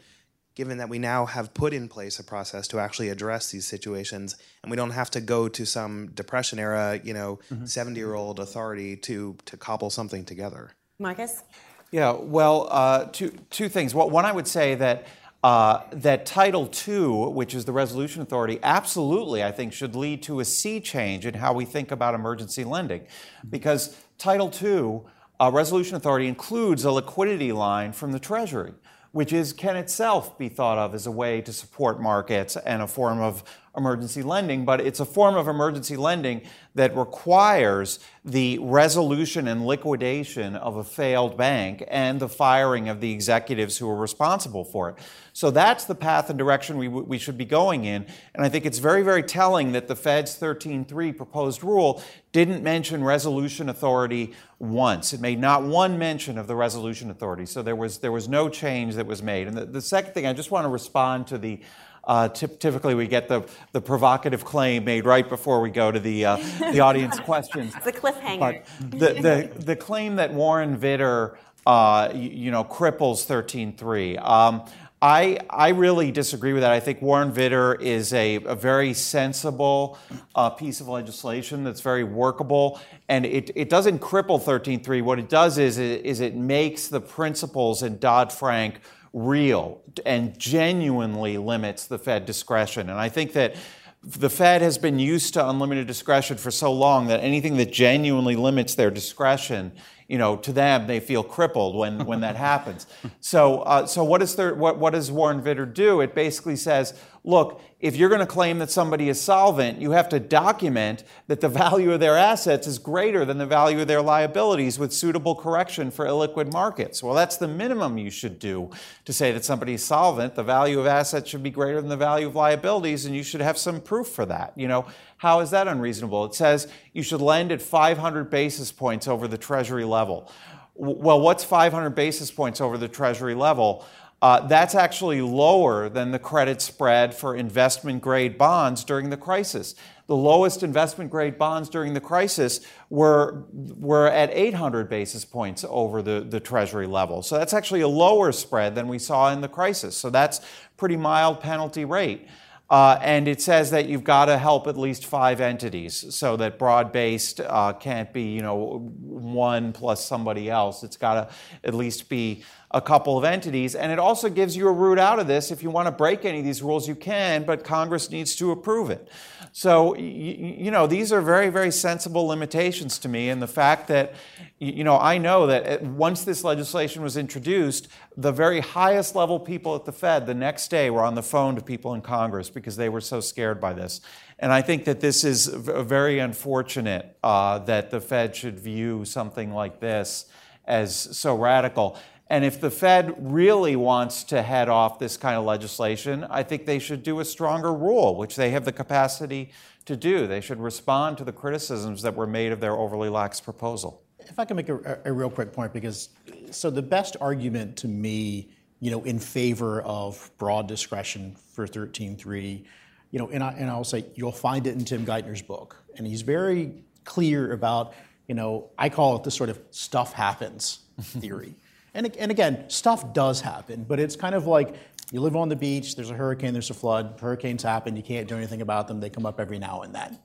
[0.55, 4.35] given that we now have put in place a process to actually address these situations
[4.63, 7.97] and we don't have to go to some depression era you know 70 mm-hmm.
[7.97, 11.43] year old authority to to cobble something together marcus
[11.91, 15.07] yeah well uh, two, two things well, one i would say that
[15.43, 20.39] uh, that Title II, which is the resolution authority, absolutely, I think, should lead to
[20.39, 23.07] a sea change in how we think about emergency lending.
[23.49, 25.01] Because Title II,
[25.39, 28.73] uh, resolution authority, includes a liquidity line from the Treasury
[29.11, 32.87] which is can itself be thought of as a way to support markets and a
[32.87, 33.43] form of
[33.75, 36.41] emergency lending, but it's a form of emergency lending
[36.75, 43.11] that requires the resolution and liquidation of a failed bank and the firing of the
[43.11, 44.95] executives who are responsible for it.
[45.33, 48.05] So that's the path and direction we, we should be going in.
[48.35, 52.03] And I think it's very, very telling that the Fed's 13.3 proposed rule
[52.33, 55.13] didn't mention resolution authority once.
[55.13, 57.45] It made not one mention of the resolution authority.
[57.45, 59.47] So there was, there was no change that was made.
[59.47, 61.61] And the, the second thing, I just want to respond to the
[62.03, 65.99] uh, t- typically, we get the, the provocative claim made right before we go to
[65.99, 66.37] the, uh,
[66.71, 67.73] the audience questions.
[67.75, 68.39] It's a cliffhanger.
[68.39, 74.19] But the, the, the claim that Warren Vitter uh, you, you, know, cripples 13.3.
[74.19, 74.65] Um,
[75.03, 76.71] I, I really disagree with that.
[76.71, 79.97] I think Warren Vitter is a, a very sensible
[80.35, 85.01] uh, piece of legislation that's very workable, and it, it doesn't cripple 13.3.
[85.01, 88.79] What it does is, is it makes the principles in Dodd Frank
[89.13, 92.89] real and genuinely limits the Fed discretion.
[92.89, 93.55] And I think that
[94.03, 98.35] the Fed has been used to unlimited discretion for so long that anything that genuinely
[98.35, 99.71] limits their discretion,
[100.07, 102.87] you know, to them they feel crippled when, when that happens.
[103.19, 106.01] So, uh, so what, is there, what, what does Warren Vitter do?
[106.01, 110.09] It basically says, look, if you're going to claim that somebody is solvent, you have
[110.09, 114.01] to document that the value of their assets is greater than the value of their
[114.01, 117.01] liabilities with suitable correction for illiquid markets.
[117.01, 118.69] Well, that's the minimum you should do
[119.05, 120.35] to say that somebody is solvent.
[120.35, 123.41] The value of assets should be greater than the value of liabilities, and you should
[123.41, 124.53] have some proof for that.
[124.55, 126.25] You know, how is that unreasonable?
[126.25, 130.31] It says you should lend at 500 basis points over the Treasury level.
[130.73, 133.85] Well, what's 500 basis points over the Treasury level?
[134.21, 139.73] Uh, that's actually lower than the credit spread for investment grade bonds during the crisis.
[140.05, 146.03] The lowest investment grade bonds during the crisis were, were at 800 basis points over
[146.03, 147.23] the, the Treasury level.
[147.23, 149.97] So that's actually a lower spread than we saw in the crisis.
[149.97, 150.41] So that's
[150.77, 152.27] pretty mild penalty rate.
[152.71, 156.57] Uh, and it says that you've got to help at least five entities so that
[156.57, 160.81] broad based uh, can't be, you know, one plus somebody else.
[160.81, 163.75] It's got to at least be a couple of entities.
[163.75, 165.51] And it also gives you a route out of this.
[165.51, 168.51] If you want to break any of these rules, you can, but Congress needs to
[168.51, 169.09] approve it.
[169.53, 173.29] So, you know, these are very, very sensible limitations to me.
[173.29, 174.13] And the fact that,
[174.59, 179.75] you know, I know that once this legislation was introduced, the very highest level people
[179.75, 182.77] at the Fed the next day were on the phone to people in Congress because
[182.77, 183.99] they were so scared by this.
[184.39, 189.53] And I think that this is very unfortunate uh, that the Fed should view something
[189.53, 190.25] like this
[190.65, 191.97] as so radical.
[192.31, 196.65] And if the Fed really wants to head off this kind of legislation, I think
[196.65, 199.51] they should do a stronger rule, which they have the capacity
[199.83, 200.27] to do.
[200.27, 204.01] They should respond to the criticisms that were made of their overly lax proposal.
[204.17, 206.07] If I can make a, a real quick point, because
[206.51, 208.47] so the best argument to me,
[208.79, 212.63] you know, in favor of broad discretion for 13.3,
[213.11, 216.07] you know, and, I, and I'll say you'll find it in Tim Geithner's book, and
[216.07, 217.93] he's very clear about,
[218.29, 221.55] you know, I call it the sort of stuff happens theory.
[221.93, 224.75] And, and again, stuff does happen, but it's kind of like
[225.11, 228.27] you live on the beach, there's a hurricane, there's a flood, hurricanes happen, you can't
[228.27, 230.17] do anything about them, they come up every now and then.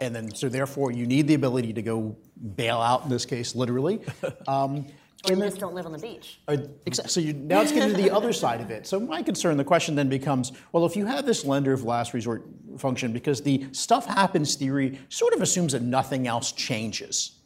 [0.00, 2.16] And then, so therefore, you need the ability to go
[2.56, 4.00] bail out, in this case, literally.
[4.48, 4.86] Um,
[5.28, 6.40] or you just don't live on the beach.
[6.48, 6.56] Uh,
[6.92, 8.86] so you, now it's getting to the other side of it.
[8.86, 12.14] So my concern, the question then becomes, well, if you have this lender of last
[12.14, 12.46] resort
[12.78, 17.39] function, because the stuff happens theory sort of assumes that nothing else changes.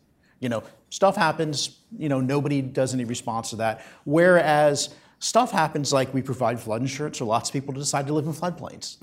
[0.45, 3.83] You know, stuff happens, you know, nobody does any response to that.
[4.05, 8.27] Whereas stuff happens like we provide flood insurance or lots of people decide to live
[8.27, 8.99] in floodplains.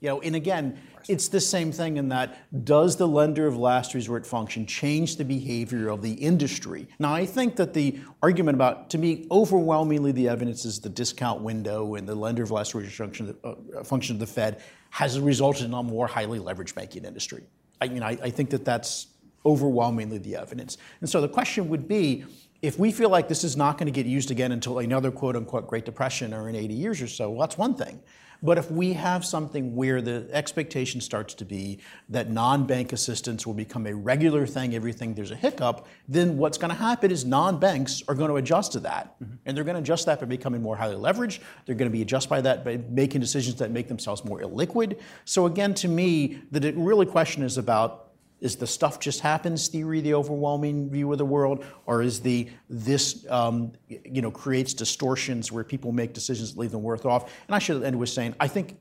[0.00, 3.92] you know, and again, it's the same thing in that does the lender of last
[3.92, 6.88] resort function change the behavior of the industry?
[6.98, 11.42] Now, I think that the argument about, to me, overwhelmingly the evidence is the discount
[11.42, 15.66] window and the lender of last resort function, uh, function of the Fed has resulted
[15.66, 17.42] in a more highly leveraged banking industry.
[17.82, 19.08] I mean, I, I think that that's
[19.44, 20.78] overwhelmingly the evidence.
[21.00, 22.24] And so the question would be
[22.62, 25.36] if we feel like this is not going to get used again until another quote
[25.36, 28.02] unquote Great Depression or in 80 years or so, well, that's one thing.
[28.42, 33.46] But if we have something where the expectation starts to be that non bank assistance
[33.46, 37.24] will become a regular thing, everything there's a hiccup, then what's going to happen is
[37.24, 39.20] non banks are going to adjust to that.
[39.20, 39.34] Mm-hmm.
[39.44, 41.40] And they're going to adjust that by becoming more highly leveraged.
[41.66, 45.00] They're going to be adjust by that by making decisions that make themselves more illiquid.
[45.26, 48.09] So, again, to me, the really question is about
[48.40, 52.48] is the stuff just happens theory the overwhelming view of the world, or is the
[52.68, 57.32] this um, you know creates distortions where people make decisions that leave them worse off?
[57.46, 58.78] And I should end with saying I think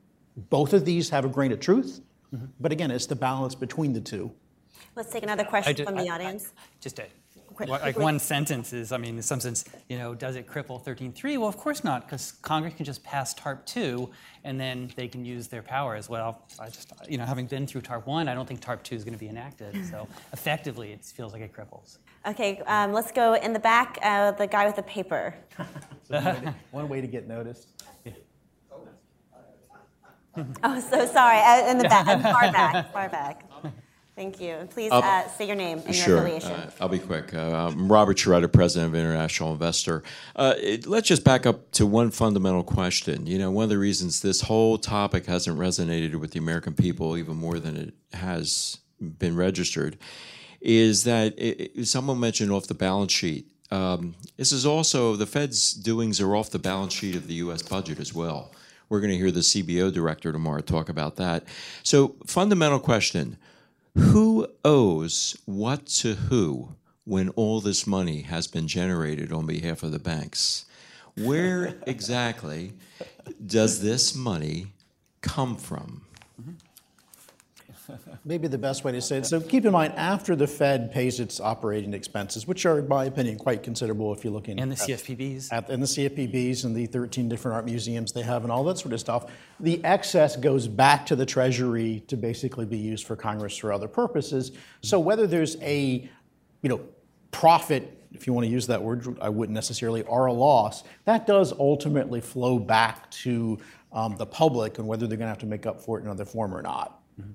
[0.50, 2.02] both of these have a grain of truth,
[2.34, 2.46] mm-hmm.
[2.60, 4.32] but again, it's the balance between the two.
[4.96, 6.54] Let's take another question from the audience.
[6.58, 7.06] I, just a
[7.68, 11.38] like one sentence is, I mean, in some sense, you know, does it cripple 13.3?
[11.38, 14.10] Well, of course not, because Congress can just pass TARP 2
[14.44, 16.44] and then they can use their power as well.
[16.60, 19.04] I just, you know, having been through TARP 1, I don't think TARP 2 is
[19.04, 19.86] going to be enacted.
[19.88, 21.98] So effectively, it feels like it cripples.
[22.28, 25.34] Okay, um, let's go in the back, uh, the guy with the paper.
[26.04, 27.68] so one way to get noticed.
[28.06, 28.14] Yeah.
[30.64, 31.40] oh, so sorry.
[31.40, 33.49] Uh, in the back, far back, far back.
[34.20, 34.68] Thank you.
[34.72, 36.16] Please uh, say your name and sure.
[36.16, 36.52] your affiliation.
[36.52, 37.34] Uh, I'll be quick.
[37.34, 40.04] Uh, I'm Robert Sheretta, President of International Investor.
[40.36, 43.28] Uh, it, let's just back up to one fundamental question.
[43.28, 47.16] You know, one of the reasons this whole topic hasn't resonated with the American people
[47.16, 49.98] even more than it has been registered
[50.60, 53.48] is that it, it, someone mentioned off the balance sheet.
[53.72, 57.62] Um, this is also the Fed's doings are off the balance sheet of the U.S.
[57.62, 58.52] budget as well.
[58.90, 61.46] We're going to hear the CBO director tomorrow talk about that.
[61.84, 63.38] So, fundamental question
[63.96, 66.70] who owes what to who
[67.06, 70.66] when all this money has been generated on behalf of the banks?
[71.16, 72.74] Where exactly
[73.46, 74.68] does this money
[75.22, 76.06] come from?
[78.26, 79.26] Maybe the best way to say it.
[79.26, 83.06] So keep in mind, after the Fed pays its operating expenses, which are, in my
[83.06, 86.76] opinion, quite considerable if you're looking and the at, CFPBs, at, and the CFPBs and
[86.76, 90.36] the 13 different art museums they have, and all that sort of stuff, the excess
[90.36, 94.52] goes back to the Treasury to basically be used for Congress or other purposes.
[94.82, 96.10] So whether there's a,
[96.62, 96.82] you know,
[97.32, 101.28] profit if you want to use that word, I wouldn't necessarily, or a loss, that
[101.28, 103.60] does ultimately flow back to
[103.92, 106.08] um, the public and whether they're going to have to make up for it in
[106.08, 107.02] another form or not.
[107.20, 107.32] Mm-hmm.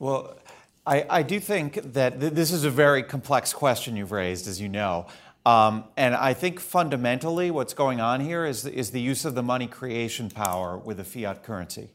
[0.00, 0.38] Well,
[0.86, 4.58] I, I do think that th- this is a very complex question you've raised, as
[4.58, 5.06] you know.
[5.44, 9.42] Um, and I think fundamentally what's going on here is, is the use of the
[9.42, 11.90] money creation power with a fiat currency.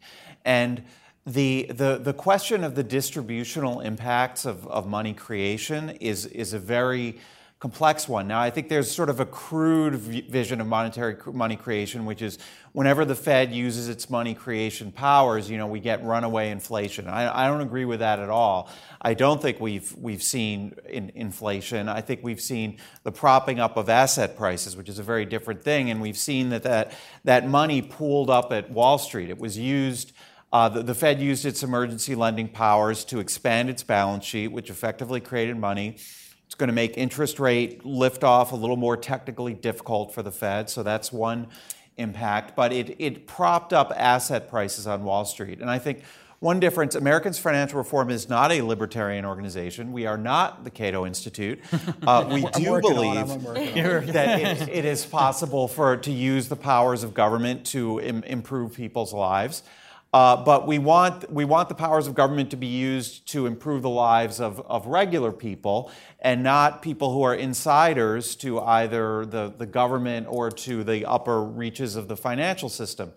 [0.46, 0.84] And
[1.26, 6.60] the, the, the question of the distributional impacts of, of money creation is, is a
[6.60, 7.20] very
[7.60, 8.28] complex one.
[8.28, 12.38] Now, I think there's sort of a crude vision of monetary money creation, which is
[12.74, 17.08] whenever the Fed uses its money creation powers, you know, we get runaway inflation.
[17.08, 18.70] I, I don't agree with that at all.
[19.02, 21.88] I don't think we've we've seen in inflation.
[21.88, 25.64] I think we've seen the propping up of asset prices, which is a very different
[25.64, 29.30] thing, and we've seen that that, that money pooled up at Wall Street.
[29.30, 30.12] It was used.
[30.52, 34.70] Uh, the, the Fed used its emergency lending powers to expand its balance sheet, which
[34.70, 35.98] effectively created money.
[36.46, 40.70] It's going to make interest rate liftoff a little more technically difficult for the Fed,
[40.70, 41.48] so that's one
[41.98, 42.56] impact.
[42.56, 45.60] But it, it propped up asset prices on Wall Street.
[45.60, 46.04] And I think
[46.40, 49.92] one difference Americans Financial Reform is not a libertarian organization.
[49.92, 51.60] We are not the Cato Institute.
[52.06, 53.28] Uh, we do believe
[54.14, 58.74] that it, it is possible for to use the powers of government to Im- improve
[58.74, 59.64] people's lives.
[60.16, 63.82] Uh, but we want, we want the powers of government to be used to improve
[63.82, 69.54] the lives of, of regular people and not people who are insiders to either the,
[69.58, 73.12] the government or to the upper reaches of the financial system.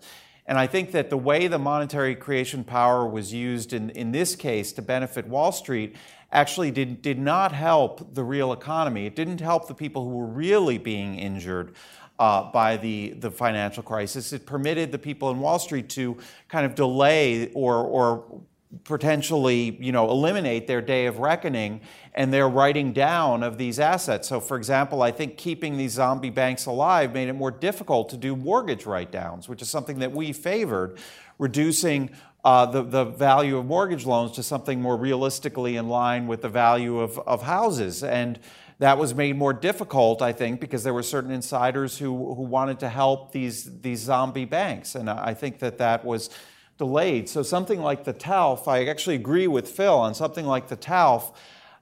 [0.45, 4.35] And I think that the way the monetary creation power was used in, in this
[4.35, 5.95] case to benefit Wall Street
[6.33, 9.05] actually did, did not help the real economy.
[9.05, 11.75] It didn't help the people who were really being injured
[12.19, 14.33] uh, by the, the financial crisis.
[14.33, 16.17] It permitted the people in Wall Street to
[16.49, 18.43] kind of delay or, or
[18.83, 21.81] potentially you know eliminate their day of reckoning
[22.13, 26.29] and their writing down of these assets so for example i think keeping these zombie
[26.29, 30.11] banks alive made it more difficult to do mortgage write downs which is something that
[30.11, 30.99] we favored
[31.39, 32.11] reducing
[32.45, 36.49] uh, the, the value of mortgage loans to something more realistically in line with the
[36.49, 38.39] value of, of houses and
[38.79, 42.79] that was made more difficult, I think, because there were certain insiders who, who wanted
[42.79, 44.95] to help these, these zombie banks.
[44.95, 46.29] And I think that that was
[46.77, 47.27] delayed.
[47.27, 51.35] So something like the TALF, I actually agree with Phil on something like the TALF.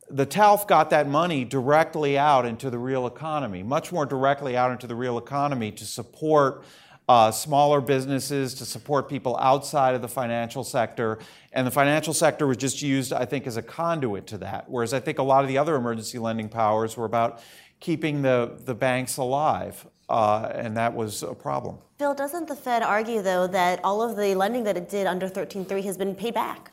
[0.09, 4.71] The TALF got that money directly out into the real economy, much more directly out
[4.71, 6.63] into the real economy to support
[7.07, 11.19] uh, smaller businesses, to support people outside of the financial sector.
[11.53, 14.69] And the financial sector was just used, I think, as a conduit to that.
[14.69, 17.41] Whereas I think a lot of the other emergency lending powers were about
[17.79, 19.85] keeping the, the banks alive.
[20.09, 21.77] Uh, and that was a problem.
[21.97, 25.27] Phil, doesn't the Fed argue, though, that all of the lending that it did under
[25.27, 26.71] 13.3 has been paid back?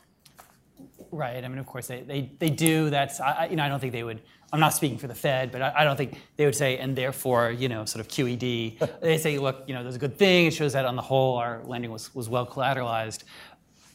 [1.15, 1.45] Right.
[1.45, 2.89] I mean, of course, they, they, they do.
[2.89, 5.49] That's, I, you know, I don't think they would, I'm not speaking for the Fed,
[5.49, 8.99] but I, I don't think they would say, and therefore, you know, sort of QED.
[9.01, 10.47] they say, look, you know, there's a good thing.
[10.47, 13.23] It shows that on the whole, our lending was, was well collateralized.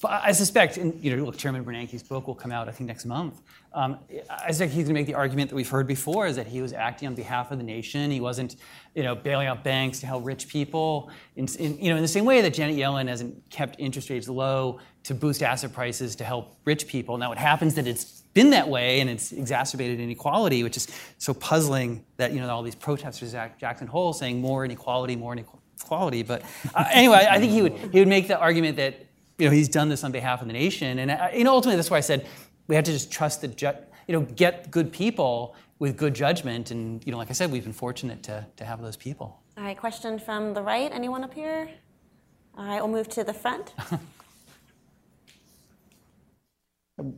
[0.09, 3.05] I suspect, and, you know, look, Chairman Bernanke's book will come out, I think, next
[3.05, 3.43] month.
[3.75, 3.99] Um,
[4.31, 6.63] I suspect he's going to make the argument that we've heard before is that he
[6.63, 8.11] was acting on behalf of the nation.
[8.11, 8.57] He wasn't,
[8.95, 11.11] you know, bailing out banks to help rich people.
[11.37, 14.27] In, in, you know, in the same way that Janet Yellen hasn't kept interest rates
[14.27, 17.19] low to boost asset prices to help rich people.
[17.19, 21.35] Now, it happens that it's been that way and it's exacerbated inequality, which is so
[21.35, 26.23] puzzling that, you know, all these protesters at Jackson Hole saying more inequality, more inequality.
[26.23, 26.43] But
[26.75, 29.07] uh, anyway, I think he would, he would make the argument that
[29.41, 30.99] you know, he's done this on behalf of the nation.
[30.99, 32.27] And I, you know, ultimately, that's why I said
[32.67, 33.73] we have to just trust the, ju-
[34.07, 36.71] you know, get good people with good judgment.
[36.71, 39.41] And you know, like I said, we've been fortunate to, to have those people.
[39.57, 40.93] All right, question from the right.
[40.93, 41.69] Anyone up here?
[42.57, 43.75] All right, we'll move to the front.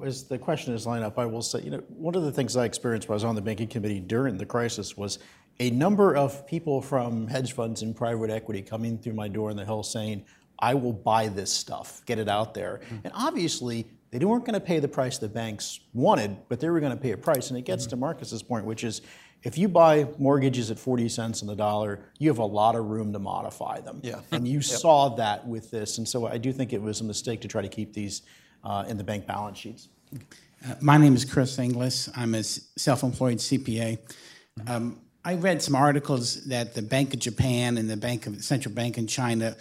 [0.04, 2.56] As the question is lined up, I will say, you know, one of the things
[2.56, 5.18] I experienced when I was on the banking committee during the crisis was
[5.58, 9.56] a number of people from hedge funds and private equity coming through my door in
[9.56, 10.24] the Hill saying,
[10.62, 12.80] I will buy this stuff, get it out there.
[12.84, 12.96] Mm-hmm.
[13.04, 16.78] And obviously, they weren't going to pay the price the banks wanted, but they were
[16.78, 17.50] going to pay a price.
[17.50, 17.90] And it gets mm-hmm.
[17.90, 19.02] to Marcus's point, which is
[19.42, 22.86] if you buy mortgages at 40 cents on the dollar, you have a lot of
[22.86, 24.00] room to modify them.
[24.04, 24.20] Yeah.
[24.30, 24.64] And you yep.
[24.64, 25.98] saw that with this.
[25.98, 28.22] And so I do think it was a mistake to try to keep these
[28.62, 29.88] uh, in the bank balance sheets.
[30.14, 32.08] Uh, my name is Chris Inglis.
[32.14, 33.98] I'm a self employed CPA.
[33.98, 34.70] Mm-hmm.
[34.70, 38.74] Um, I read some articles that the Bank of Japan and the Bank of Central
[38.74, 39.56] Bank in China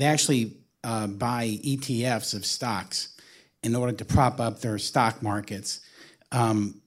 [0.00, 3.16] they actually uh, buy ETFs of stocks
[3.62, 5.80] in order to prop up their stock markets.
[6.32, 6.80] Um,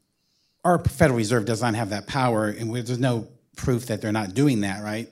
[0.64, 4.34] our Federal Reserve does not have that power, and there's no proof that they're not
[4.34, 5.10] doing that, right?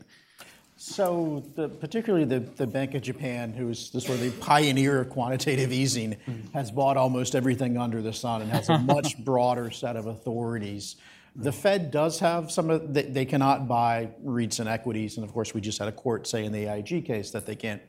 [0.79, 5.09] So, the, particularly the, the Bank of Japan, who's the sort of the pioneer of
[5.09, 6.53] quantitative easing, mm-hmm.
[6.53, 10.97] has bought almost everything under the sun and has a much broader set of authorities.
[11.39, 15.17] The Fed does have some of, they, they cannot buy REITs and equities.
[15.17, 17.55] And of course, we just had a court say in the AIG case that they
[17.55, 17.81] can't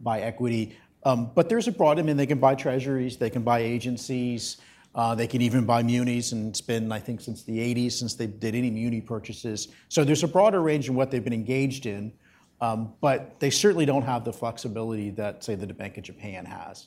[0.00, 0.78] buy equity.
[1.04, 4.58] Um, but there's a broad, I mean, they can buy treasuries, they can buy agencies,
[4.94, 6.30] uh, they can even buy munis.
[6.30, 9.68] And it's been, I think, since the 80s since they did any muni purchases.
[9.88, 12.12] So there's a broader range in what they've been engaged in.
[12.60, 16.86] Um, but they certainly don't have the flexibility that, say, the Bank of Japan has.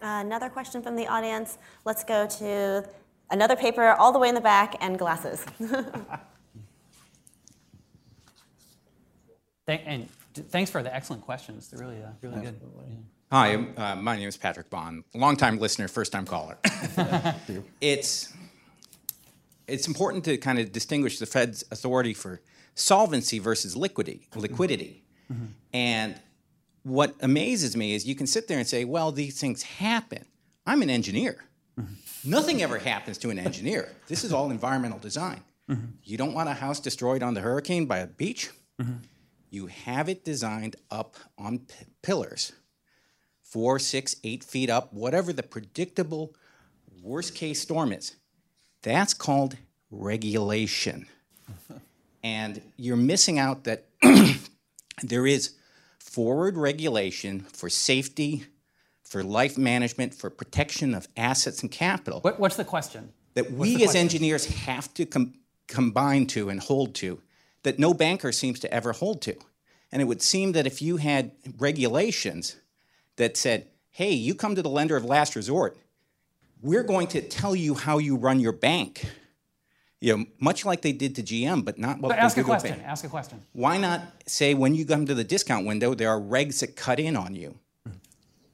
[0.00, 1.58] Uh, another question from the audience.
[1.84, 2.88] Let's go to
[3.30, 5.44] another paper all the way in the back, and glasses.
[9.66, 10.08] Thank, and
[10.48, 11.68] thanks for the excellent questions.
[11.68, 12.58] They're really, uh, really good.
[12.62, 12.94] Yeah.
[13.30, 16.56] Hi, uh, my name is Patrick Bond, longtime listener, first time caller.
[17.82, 18.32] it's,
[19.66, 22.40] it's important to kind of distinguish the Fed's authority for
[22.74, 24.26] solvency versus liquidity.
[24.34, 25.04] liquidity.
[25.30, 25.44] Mm-hmm.
[25.74, 26.18] And
[26.84, 30.24] what amazes me is you can sit there and say, well, these things happen.
[30.66, 31.44] I'm an engineer.
[32.24, 33.94] Nothing ever happens to an engineer.
[34.06, 35.42] This is all environmental design.
[35.70, 35.86] Mm-hmm.
[36.02, 38.50] You don't want a house destroyed on the hurricane by a beach.
[38.80, 39.04] Mm-hmm.
[39.50, 42.52] You have it designed up on p- pillars,
[43.42, 46.34] four, six, eight feet up, whatever the predictable
[47.02, 48.16] worst case storm is.
[48.82, 49.56] That's called
[49.90, 51.06] regulation.
[52.22, 53.86] and you're missing out that
[55.02, 55.54] there is
[55.98, 58.46] forward regulation for safety
[59.08, 62.20] for life management, for protection of assets and capital.
[62.20, 63.12] What, what's the question?
[63.34, 65.34] That we as engineers have to com-
[65.66, 67.20] combine to and hold to,
[67.62, 69.36] that no banker seems to ever hold to.
[69.90, 72.56] And it would seem that if you had regulations
[73.16, 75.76] that said, hey, you come to the lender of last resort,
[76.60, 79.06] we're going to tell you how you run your bank.
[80.00, 82.80] You know, much like they did to GM, but not what but ask a question.
[82.82, 83.42] Ask a question.
[83.52, 87.00] Why not say when you come to the discount window, there are regs that cut
[87.00, 87.58] in on you?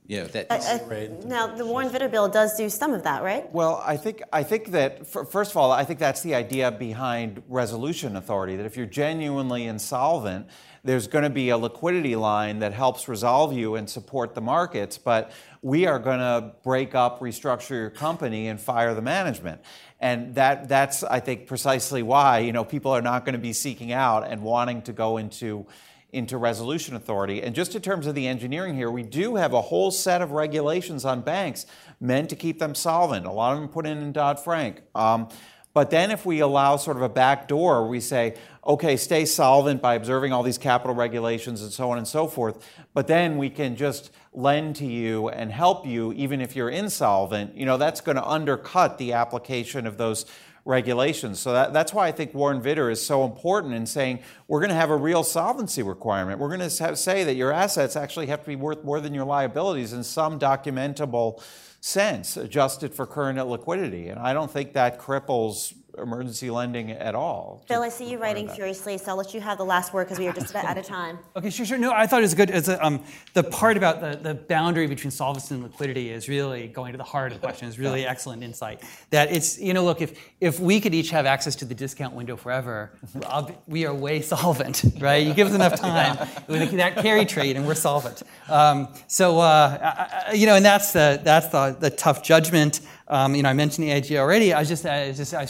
[0.06, 0.50] Yeah, that.
[0.50, 3.50] Uh, uh, now, the Warren Vitter bill does do some of that, right?
[3.54, 7.42] Well, I think I think that first of all, I think that's the idea behind
[7.48, 8.56] resolution authority.
[8.56, 10.48] That if you're genuinely insolvent,
[10.82, 14.98] there's going to be a liquidity line that helps resolve you and support the markets.
[14.98, 15.32] But
[15.62, 19.62] we are going to break up, restructure your company, and fire the management.
[20.00, 23.54] And that that's I think precisely why you know people are not going to be
[23.54, 25.66] seeking out and wanting to go into
[26.14, 27.42] into resolution authority.
[27.42, 30.30] And just in terms of the engineering here, we do have a whole set of
[30.32, 31.66] regulations on banks
[32.00, 33.26] meant to keep them solvent.
[33.26, 34.82] A lot of them put in in Dodd Frank.
[34.94, 35.28] Um,
[35.74, 39.82] But then if we allow sort of a back door, we say, okay, stay solvent
[39.82, 43.50] by observing all these capital regulations and so on and so forth, but then we
[43.50, 48.00] can just lend to you and help you even if you're insolvent, you know, that's
[48.00, 50.26] going to undercut the application of those
[50.64, 51.40] regulations.
[51.40, 54.70] So that, that's why I think Warren Vitter is so important in saying we're going
[54.70, 56.38] to have a real solvency requirement.
[56.38, 59.26] We're going to say that your assets actually have to be worth more than your
[59.26, 61.42] liabilities in some documentable
[61.80, 64.08] sense, adjusted for current liquidity.
[64.08, 67.64] And I don't think that cripples emergency lending at all.
[67.68, 68.56] Bill, I see you writing that.
[68.56, 70.78] furiously, so I'll let you have the last word because we are just about out
[70.78, 71.18] of time.
[71.36, 71.78] Okay, sure, sure.
[71.78, 72.50] No, I thought it was good.
[72.50, 76.68] As a, um, the part about the, the boundary between solvency and liquidity is really
[76.68, 77.66] going to the heart of the question.
[77.66, 78.82] Is really excellent insight.
[79.10, 82.14] That it's you know look if if we could each have access to the discount
[82.14, 82.92] window forever,
[83.66, 85.26] we are way solvent, right?
[85.26, 88.22] You give us enough time with that carry trade, and we're solvent.
[88.48, 92.80] Um, so uh, I, you know, and that's the that's the, the tough judgment.
[93.08, 94.54] Um, you know, I mentioned the AG already.
[94.54, 95.46] I just I just I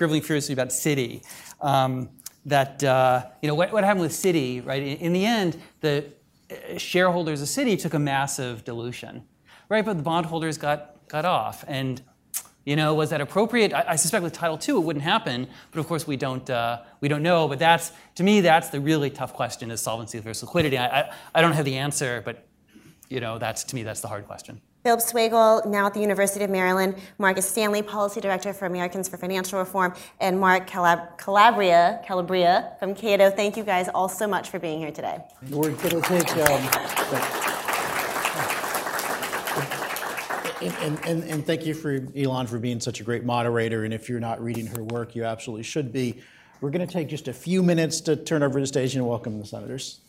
[0.00, 1.22] scribbling furiously about Citi.
[1.60, 2.08] Um,
[2.46, 4.82] that uh, you know what, what, happened with Citi, right?
[4.82, 6.06] In, in, the end, the
[6.50, 9.24] uh, shareholders of Citi took a massive dilution,
[9.68, 9.84] right?
[9.84, 12.00] But the bondholders got got off, and
[12.64, 13.74] you know was that appropriate?
[13.74, 16.80] I, I suspect with Title II it wouldn't happen, but of course we don't uh,
[17.02, 17.46] we don't know.
[17.46, 20.78] But that's to me that's the really tough question: is solvency versus liquidity.
[20.78, 22.46] I, I, I don't have the answer, but
[23.10, 24.62] you know that's to me that's the hard question.
[24.82, 29.18] Phillip Swagel, now at the University of Maryland, Marcus Stanley, Policy Director for Americans for
[29.18, 33.30] Financial Reform, and Mark Calab- Calabria, Calabria from Cato.
[33.30, 35.18] Thank you guys all so much for being here today.
[35.50, 36.30] We're going to take.
[36.36, 36.68] Um,
[40.62, 43.84] and, and, and, and, thank you for Ylan for being such a great moderator.
[43.84, 46.22] And if you're not reading her work, you absolutely should be.
[46.60, 49.38] We're going to take just a few minutes to turn over the stage and welcome
[49.38, 50.00] the senators.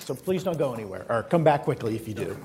[0.00, 2.36] So please don't go anywhere, or come back quickly if you do.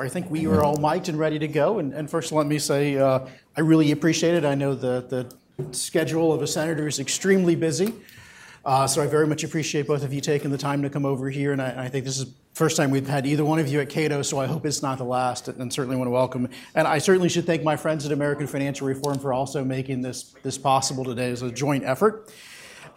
[0.00, 1.78] I think we are all mic'd and ready to go.
[1.78, 3.20] And, and first, let me say uh,
[3.56, 4.44] I really appreciate it.
[4.44, 7.94] I know the, the schedule of a senator is extremely busy.
[8.64, 11.28] Uh, so I very much appreciate both of you taking the time to come over
[11.28, 11.52] here.
[11.52, 13.88] And I, I, think this is first time we've had either one of you at
[13.88, 15.48] Cato, so I hope it's not the last.
[15.48, 16.48] And certainly want to welcome.
[16.74, 20.34] And I certainly should thank my friends at American Financial Reform for also making this,
[20.44, 22.32] this possible today as a joint effort.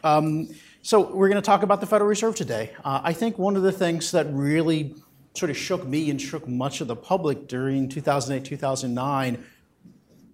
[0.03, 0.49] Um,
[0.83, 2.71] so we're going to talk about the Federal Reserve today.
[2.83, 4.93] Uh, I think one of the things that really
[5.37, 9.43] sort of shook me and shook much of the public during 2008, 2009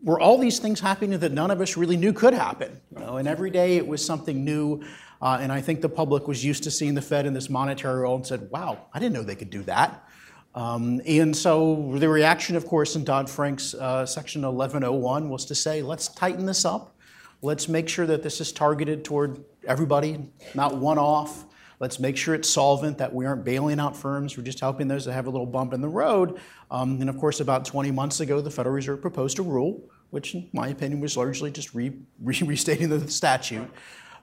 [0.03, 2.79] were all these things happening that none of us really knew could happen.
[2.91, 4.83] You know, and every day it was something new.
[5.21, 8.01] Uh, and I think the public was used to seeing the Fed in this monetary
[8.01, 10.07] role and said, wow, I didn't know they could do that.
[10.55, 15.55] Um, and so the reaction, of course, in Dodd Frank's uh, Section 1101 was to
[15.55, 16.95] say, let's tighten this up.
[17.41, 21.45] Let's make sure that this is targeted toward everybody, not one off.
[21.81, 24.37] Let's make sure it's solvent, that we aren't bailing out firms.
[24.37, 26.39] We're just helping those that have a little bump in the road.
[26.69, 30.35] Um, and of course, about 20 months ago, the Federal Reserve proposed a rule, which,
[30.35, 33.67] in my opinion, was largely just re- re- restating the statute.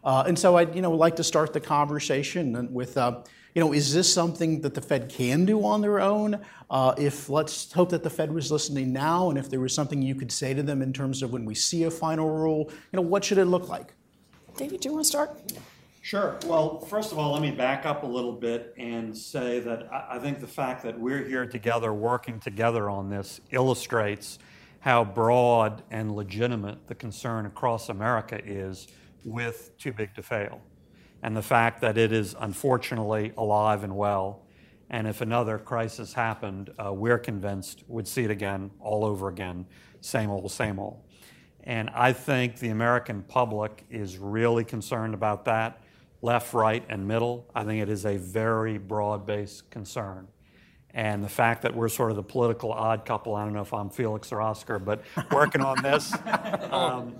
[0.04, 3.22] Uh, and so I'd you know, like to start the conversation with, uh,
[3.56, 6.40] you know, is this something that the Fed can do on their own?
[6.70, 10.00] Uh, if let's hope that the Fed was listening now, and if there was something
[10.00, 12.96] you could say to them in terms of when we see a final rule, you
[12.96, 13.94] know, what should it look like?
[14.56, 15.36] David, do you want to start?
[16.08, 16.38] Sure.
[16.46, 20.18] Well, first of all, let me back up a little bit and say that I
[20.18, 24.38] think the fact that we're here together, working together on this, illustrates
[24.80, 28.88] how broad and legitimate the concern across America is
[29.22, 30.62] with Too Big to Fail.
[31.22, 34.46] And the fact that it is unfortunately alive and well.
[34.88, 39.66] And if another crisis happened, uh, we're convinced we'd see it again, all over again,
[40.00, 41.02] same old, same old.
[41.64, 45.82] And I think the American public is really concerned about that
[46.22, 47.46] left, right, and middle.
[47.54, 50.28] I think it is a very broad based concern.
[50.94, 53.74] And the fact that we're sort of the political odd couple, I don't know if
[53.74, 56.12] I'm Felix or Oscar, but working on this,
[56.70, 57.16] um,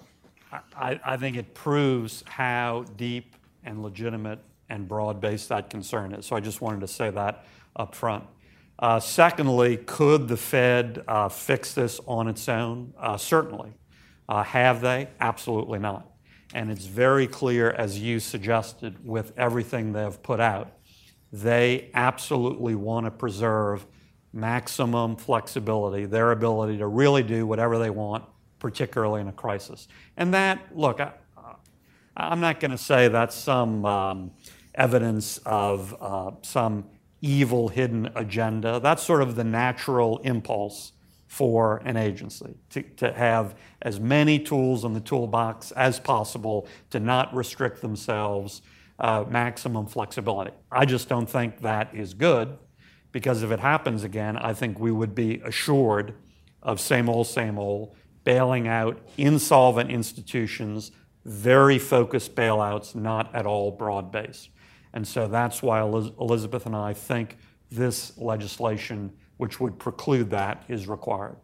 [0.74, 4.40] I, I, think it proves how deep and legitimate
[4.70, 6.26] and broad based that concern is.
[6.26, 7.44] So I just wanted to say that
[7.76, 8.24] up front.
[8.78, 12.94] Uh, secondly, could the Fed uh, fix this on its own?
[12.98, 13.74] Uh, certainly.
[14.28, 15.08] Uh, have they?
[15.20, 16.10] Absolutely not.
[16.54, 20.72] And it's very clear, as you suggested, with everything they've put out,
[21.32, 23.86] they absolutely want to preserve
[24.32, 28.24] maximum flexibility, their ability to really do whatever they want,
[28.58, 29.88] particularly in a crisis.
[30.16, 31.12] And that, look, I,
[32.16, 34.30] am not going to say that's some um,
[34.74, 36.86] evidence of uh, some
[37.20, 38.80] evil hidden agenda.
[38.80, 40.92] That's sort of the natural impulse
[41.28, 46.98] for an agency to, to have as many tools in the toolbox as possible to
[46.98, 48.62] not restrict themselves
[48.98, 50.50] uh, maximum flexibility.
[50.72, 52.58] I just don't think that is good
[53.12, 56.14] because if it happens again, I think we would be assured
[56.62, 60.90] of same old, same old, bailing out insolvent institutions,
[61.24, 64.48] very focused bailouts, not at all broad based.
[64.92, 67.36] And so that's why Elizabeth and I think
[67.70, 71.36] this legislation, which would preclude that, is required.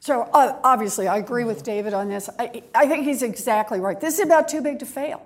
[0.00, 2.28] So uh, obviously, I agree with David on this.
[2.38, 3.98] I, I, think he's exactly right.
[3.98, 5.22] This is about too big to fail.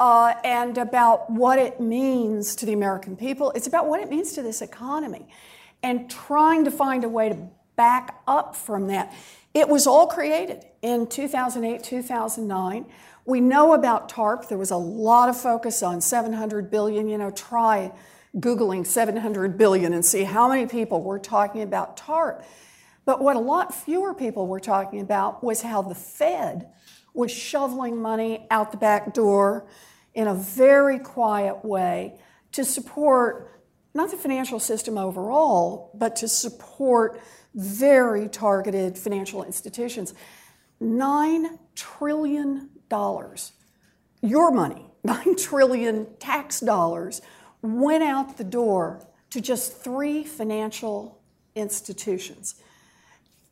[0.00, 3.52] Uh, and about what it means to the American people.
[3.54, 5.28] It's about what it means to this economy
[5.82, 9.14] and trying to find a way to back up from that.
[9.54, 12.86] It was all created in 2008, 2009.
[13.26, 14.48] We know about TARP.
[14.48, 17.08] There was a lot of focus on 700 billion.
[17.08, 17.92] You know, try
[18.36, 22.44] Googling 700 billion and see how many people were talking about TARP.
[23.04, 26.68] But what a lot fewer people were talking about was how the Fed
[27.12, 29.66] was shoveling money out the back door
[30.14, 32.18] in a very quiet way
[32.52, 33.50] to support
[33.94, 37.20] not the financial system overall, but to support
[37.54, 40.14] very targeted financial institutions.
[40.80, 42.70] $9 trillion,
[44.22, 47.20] your money, 9 trillion tax dollars
[47.62, 51.20] went out the door to just three financial
[51.54, 52.56] institutions.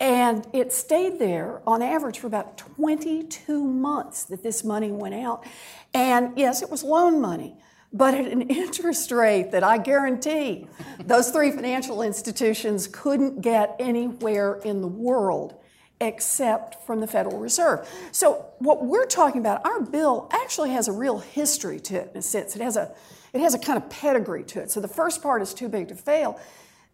[0.00, 5.44] And it stayed there on average for about 22 months that this money went out.
[5.92, 7.56] And yes, it was loan money,
[7.92, 10.68] but at an interest rate that I guarantee
[11.04, 15.56] those three financial institutions couldn't get anywhere in the world
[16.00, 17.88] except from the Federal Reserve.
[18.12, 22.18] So what we're talking about, our bill actually has a real history to it in
[22.18, 22.54] a sense.
[22.54, 22.92] It has a
[23.32, 24.70] it has a kind of pedigree to it.
[24.70, 26.40] So the first part is too big to fail.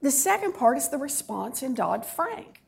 [0.02, 2.62] The second part is the response in Dodd-Frank.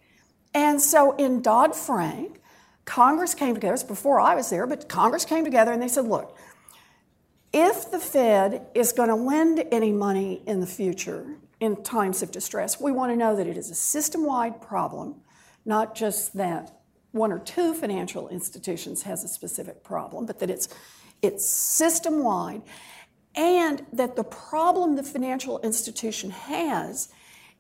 [0.55, 2.41] And so in Dodd-Frank,
[2.87, 6.07] Congress came together, it's before I was there, but Congress came together and they said,
[6.07, 6.37] look,
[7.53, 11.27] if the Fed is going to lend any money in the future
[11.61, 15.17] in times of distress, we want to know that it is a system wide problem,
[15.65, 16.73] not just that
[17.13, 20.69] one or two financial institutions has a specific problem, but that it's,
[21.23, 22.63] it's system wide,
[23.37, 27.09] and that the problem the financial institution has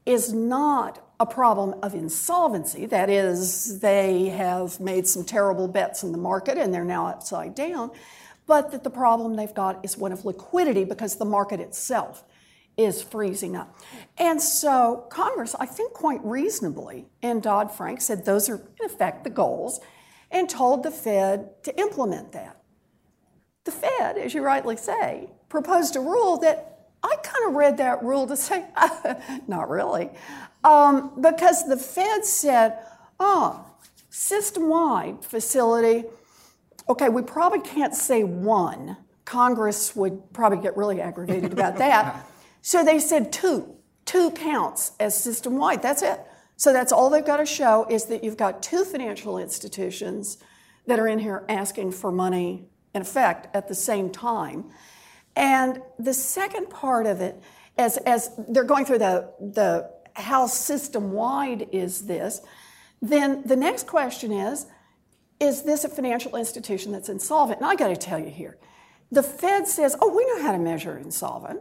[0.06, 2.86] is not a problem of insolvency.
[2.86, 7.54] That is, they have made some terrible bets in the market and they're now upside
[7.54, 7.90] down,
[8.46, 12.24] but that the problem they've got is one of liquidity because the market itself
[12.76, 13.74] is freezing up.
[14.18, 19.24] And so Congress, I think quite reasonably, and Dodd Frank said those are in effect
[19.24, 19.80] the goals
[20.30, 22.60] and told the Fed to implement that.
[23.64, 28.02] The Fed, as you rightly say, proposed a rule that I kind of read that
[28.02, 28.64] rule to say,
[29.46, 30.10] not really.
[30.64, 32.78] Um, because the Fed said,
[33.20, 33.64] oh,
[34.10, 36.04] system wide facility,
[36.88, 38.96] okay, we probably can't say one.
[39.24, 42.26] Congress would probably get really aggravated about that.
[42.62, 43.72] So they said two.
[44.04, 45.82] Two counts as system wide.
[45.82, 46.20] That's it.
[46.56, 50.38] So that's all they've got to show is that you've got two financial institutions
[50.86, 54.64] that are in here asking for money, in effect, at the same time.
[55.36, 57.40] And the second part of it,
[57.76, 62.40] as, as they're going through the, the how system wide is this,
[63.02, 64.66] then the next question is
[65.38, 67.60] is this a financial institution that's insolvent?
[67.60, 68.56] And I got to tell you here,
[69.12, 71.60] the Fed says, oh, we know how to measure insolvent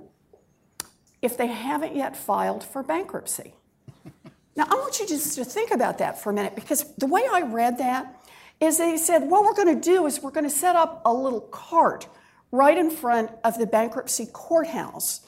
[1.22, 3.54] if they haven't yet filed for bankruptcy.
[4.56, 7.24] now, I want you just to think about that for a minute because the way
[7.30, 8.24] I read that
[8.62, 11.14] is they said, what we're going to do is we're going to set up a
[11.14, 12.08] little cart
[12.56, 15.22] right in front of the bankruptcy courthouse.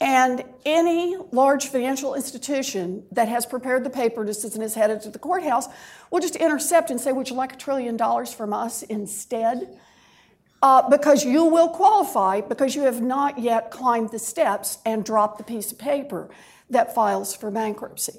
[0.00, 4.28] And any large financial institution that has prepared the paper and
[4.62, 5.68] is headed to the courthouse
[6.10, 9.78] will just intercept and say, Would you like a trillion dollars from us instead?
[10.60, 15.38] Uh, because you will qualify because you have not yet climbed the steps and dropped
[15.38, 16.30] the piece of paper
[16.70, 18.14] that files for bankruptcy.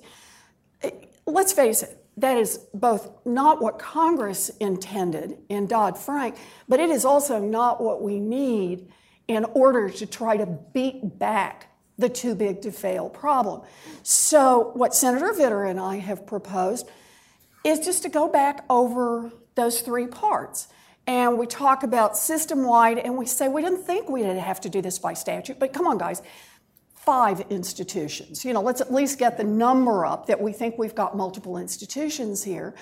[1.25, 6.35] Let's face it, that is both not what Congress intended in Dodd Frank,
[6.67, 8.87] but it is also not what we need
[9.27, 13.61] in order to try to beat back the too big to fail problem.
[14.01, 16.87] So, what Senator Vitter and I have proposed
[17.63, 20.67] is just to go back over those three parts.
[21.05, 24.69] And we talk about system wide, and we say we didn't think we'd have to
[24.69, 26.21] do this by statute, but come on, guys,
[27.05, 28.45] five institutions.
[28.45, 31.57] You know, let's at least get the number up that we think we've got multiple
[31.57, 32.73] institutions here.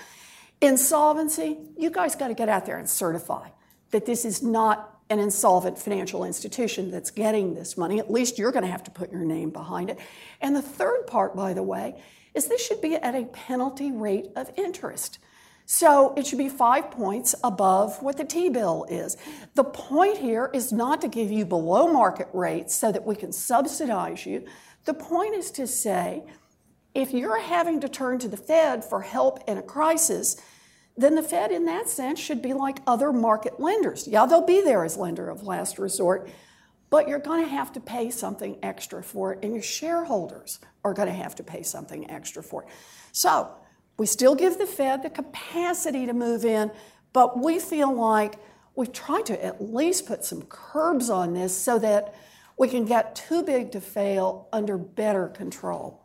[0.62, 3.50] Insolvency, you guys got to get out there and certify
[3.90, 8.00] that this is not an insolvent financial institution that's getting this money.
[8.00, 10.00] At least you're going to have to put your name behind it.
[10.40, 12.02] And the third part, by the way,
[12.34, 15.20] is this should be at a penalty rate of interest.
[15.74, 19.16] So it should be five points above what the T bill is.
[19.56, 23.32] The point here is not to give you below market rates so that we can
[23.32, 24.44] subsidize you.
[24.84, 26.24] The point is to say
[26.94, 30.36] if you're having to turn to the Fed for help in a crisis,
[30.98, 34.10] then the Fed, in that sense, should be like other market lenders.
[34.10, 36.30] Yeah, they'll be there as lender of last resort,
[36.90, 40.94] but you're going to have to pay something extra for it, and your shareholders are
[40.94, 42.70] going to have to pay something extra for it.
[43.14, 43.56] So
[44.02, 46.72] we still give the Fed the capacity to move in,
[47.14, 48.34] but we feel like
[48.74, 52.16] we've tried to at least put some curbs on this so that
[52.58, 56.02] we can get too big to fail under better control.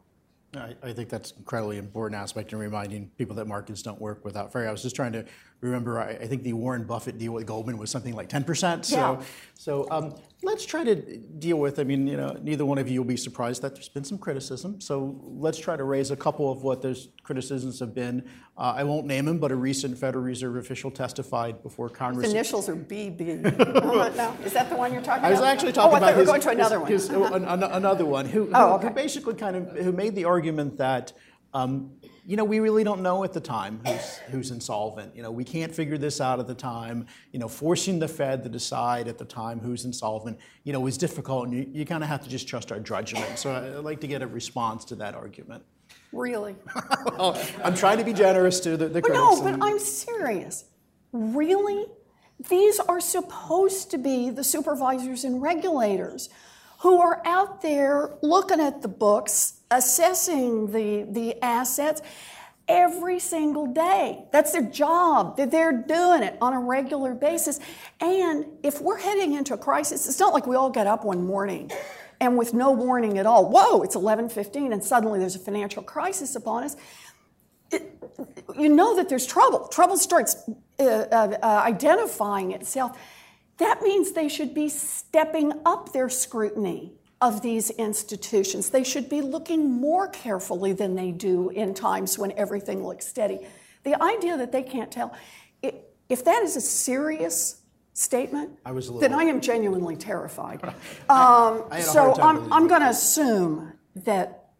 [0.54, 4.26] I, I, think that's an incredibly important aspect in reminding people that markets don't work
[4.26, 4.68] without fair.
[4.68, 5.24] I was just trying to
[5.60, 8.84] remember, I, I think the Warren Buffett deal with Goldman was something like 10%.
[8.84, 9.22] So, yeah.
[9.54, 13.00] so um, let's try to deal with, I mean, you know, neither one of you
[13.00, 14.80] will be surprised that there's been some criticism.
[14.80, 18.28] So let's try to raise a couple of what those criticisms have been.
[18.56, 22.26] Uh, I won't name them, but a recent Federal Reserve official testified before Congress.
[22.26, 23.42] His initials are BB.
[24.16, 25.28] no, is that the one you're talking about?
[25.28, 27.32] I was actually talking oh, about his, going to another his, one.
[27.32, 28.88] His, an, another one who, who, oh, okay.
[28.88, 31.12] who basically kind of who made the argument that
[31.52, 31.92] um,
[32.26, 35.14] you know, we really don't know at the time who's, who's insolvent.
[35.14, 37.06] You know, we can't figure this out at the time.
[37.32, 40.98] You know, forcing the Fed to decide at the time who's insolvent, you know, is
[40.98, 43.38] difficult, and you, you kind of have to just trust our judgment.
[43.38, 45.64] So I'd like to get a response to that argument.
[46.12, 46.56] Really?
[46.74, 49.40] well, oh, I'm trying to be generous to the, the but critics.
[49.40, 50.64] No, but I'm serious.
[51.12, 51.86] Really?
[52.48, 56.28] These are supposed to be the supervisors and regulators
[56.80, 62.02] who are out there looking at the books, assessing the, the assets
[62.68, 64.24] every single day.
[64.32, 65.36] That's their job.
[65.36, 67.60] They're doing it on a regular basis.
[68.00, 71.24] And if we're heading into a crisis, it's not like we all get up one
[71.26, 71.70] morning
[72.20, 76.34] and with no warning at all, whoa, it's 11:15 and suddenly there's a financial crisis
[76.34, 76.76] upon us.
[77.70, 78.02] It,
[78.58, 79.68] you know that there's trouble.
[79.68, 80.48] Trouble starts
[80.78, 82.98] uh, uh, identifying itself
[83.58, 88.70] that means they should be stepping up their scrutiny of these institutions.
[88.70, 93.40] They should be looking more carefully than they do in times when everything looks steady.
[93.84, 95.16] The idea that they can't tell,
[95.62, 97.62] if that is a serious
[97.94, 100.60] statement, I then I am genuinely terrified.
[101.08, 104.50] Um, so I'm, I'm going to assume that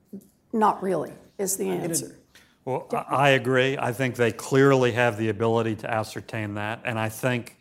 [0.53, 2.17] not really is the answer.
[2.65, 3.77] Well, I agree.
[3.77, 7.57] I think they clearly have the ability to ascertain that, and I think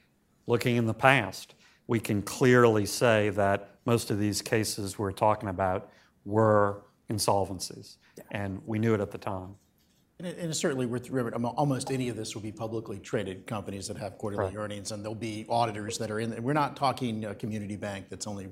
[0.48, 1.56] looking in the past,
[1.88, 5.90] we can clearly say that most of these cases we're talking about
[6.26, 8.24] were insolvencies, yeah.
[8.32, 9.56] and we knew it at the time.
[10.18, 11.12] And, it, and certainly, with
[11.58, 14.56] almost any of this will be publicly traded companies that have quarterly right.
[14.56, 16.42] earnings, and there'll be auditors that are in.
[16.42, 18.48] We're not talking a community bank that's only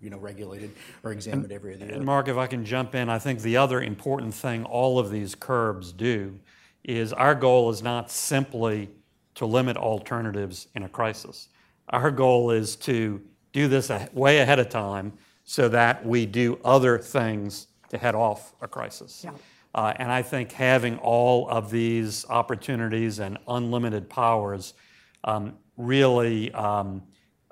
[0.00, 0.70] you know, regulated
[1.02, 1.94] or examined and, every other year.
[1.94, 5.10] And Mark, if I can jump in, I think the other important thing all of
[5.10, 6.38] these curbs do
[6.84, 8.88] is our goal is not simply
[9.34, 11.48] to limit alternatives in a crisis.
[11.90, 13.20] Our goal is to
[13.52, 15.12] do this way ahead of time
[15.44, 19.22] so that we do other things to head off a crisis.
[19.24, 19.32] Yeah.
[19.74, 24.74] Uh, and I think having all of these opportunities and unlimited powers
[25.24, 27.02] um, really um,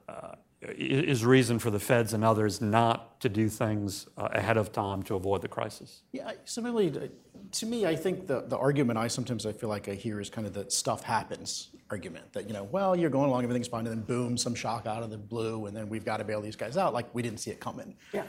[0.08, 4.72] uh, is reason for the feds and others not to do things uh, ahead of
[4.72, 6.02] time to avoid the crisis.
[6.12, 7.10] Yeah, similarly,
[7.52, 10.28] to me, I think the, the argument I sometimes I feel like I hear is
[10.30, 13.86] kind of that stuff happens argument that you know, well, you're going along, everything's fine,
[13.86, 16.40] and then boom, some shock out of the blue, and then we've got to bail
[16.40, 17.94] these guys out, like we didn't see it coming.
[18.12, 18.24] Yeah.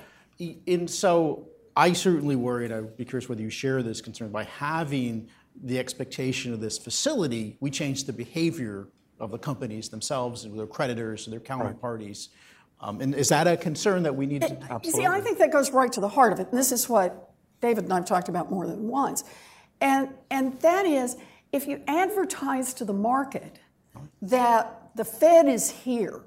[0.68, 4.45] And so I certainly worry, and I'd be curious whether you share this concern by
[4.45, 5.30] having
[5.64, 8.88] the expectation of this facility, we change the behavior
[9.20, 12.30] of the companies themselves and their creditors and their counterparties.
[12.82, 12.89] Right.
[12.89, 14.51] Um, and is that a concern that we need to?
[14.53, 14.88] Absolutely.
[14.88, 16.47] You see, I think that goes right to the heart of it.
[16.49, 19.26] And this is what David and I've talked about more than once.
[19.82, 21.18] And, and that is
[21.52, 23.60] if you advertise to the market
[24.22, 26.22] that the Fed is here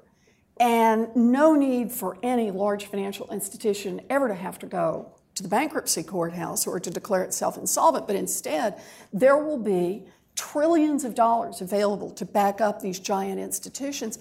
[0.59, 5.49] and no need for any large financial institution ever to have to go to the
[5.49, 8.79] bankruptcy courthouse or to declare itself insolvent, but instead
[9.11, 10.05] there will be
[10.35, 14.19] trillions of dollars available to back up these giant institutions,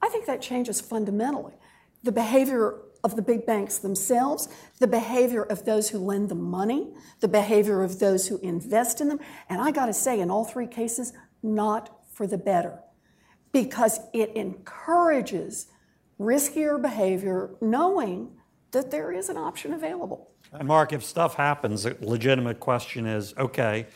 [0.00, 1.54] I think that changes fundamentally
[2.02, 4.48] the behavior of the big banks themselves,
[4.78, 6.88] the behavior of those who lend them money,
[7.20, 9.18] the behavior of those who invest in them.
[9.48, 12.78] And I got to say, in all three cases, not for the better,
[13.50, 15.66] because it encourages
[16.20, 18.30] riskier behavior knowing
[18.70, 20.30] that there is an option available.
[20.52, 23.86] And Mark, if stuff happens, a legitimate question is okay,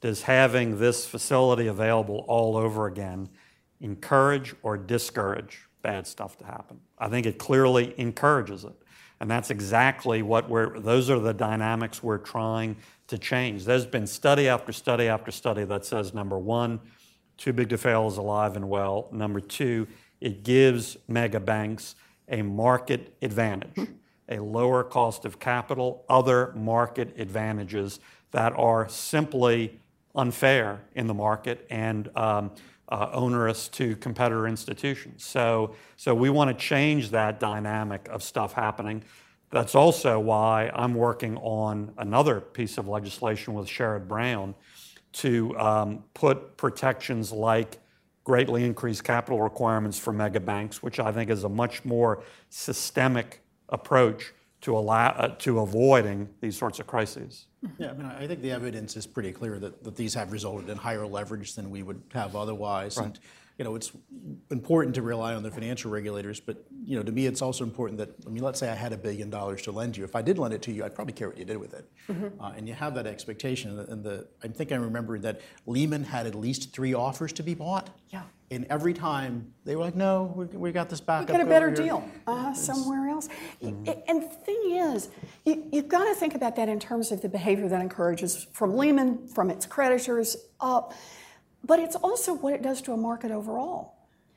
[0.00, 3.28] does having this facility available all over again
[3.80, 6.80] encourage or discourage bad stuff to happen?
[6.98, 8.74] I think it clearly encourages it.
[9.20, 12.76] And that's exactly what we're, those are the dynamics we're trying
[13.06, 13.64] to change.
[13.64, 16.80] There's been study after study after study that says number one,
[17.38, 19.08] too big to fail is alive and well.
[19.12, 19.86] Number two,
[20.20, 21.94] it gives mega banks
[22.28, 23.88] a market advantage,
[24.28, 28.00] a lower cost of capital, other market advantages
[28.32, 29.78] that are simply
[30.16, 32.50] unfair in the market and um,
[32.88, 35.24] uh, onerous to competitor institutions.
[35.24, 39.02] So, so we want to change that dynamic of stuff happening.
[39.50, 44.54] That's also why I'm working on another piece of legislation with Sherrod Brown
[45.14, 47.78] to um, put protections like
[48.24, 53.40] greatly increased capital requirements for mega banks, which I think is a much more systemic
[53.68, 54.32] approach
[54.62, 57.46] to allow uh, to avoiding these sorts of crises.
[57.78, 60.68] Yeah, I mean, I think the evidence is pretty clear that, that these have resulted
[60.70, 62.96] in higher leverage than we would have otherwise.
[62.96, 63.06] Right.
[63.06, 63.18] And
[63.58, 63.90] you know, it's
[64.50, 67.98] important to rely on the financial regulators, but you know, to me, it's also important
[67.98, 70.04] that I mean, let's say I had a billion dollars to lend you.
[70.04, 71.90] If I did lend it to you, I'd probably care what you did with it,
[72.08, 72.40] Mm-hmm.
[72.40, 73.78] uh, and you have that expectation.
[73.78, 77.54] And the I think I remember that Lehman had at least three offers to be
[77.54, 77.88] bought.
[78.10, 78.22] Yeah.
[78.50, 81.44] And every time they were like, "No, we, we got this back." You get a
[81.44, 83.28] better deal uh, somewhere else.
[83.60, 85.08] Y- And the thing is,
[85.44, 88.76] you, you've got to think about that in terms of the behavior that encourages from
[88.76, 90.94] Lehman, from its creditors up,
[91.64, 93.94] but it's also what it does to a market overall.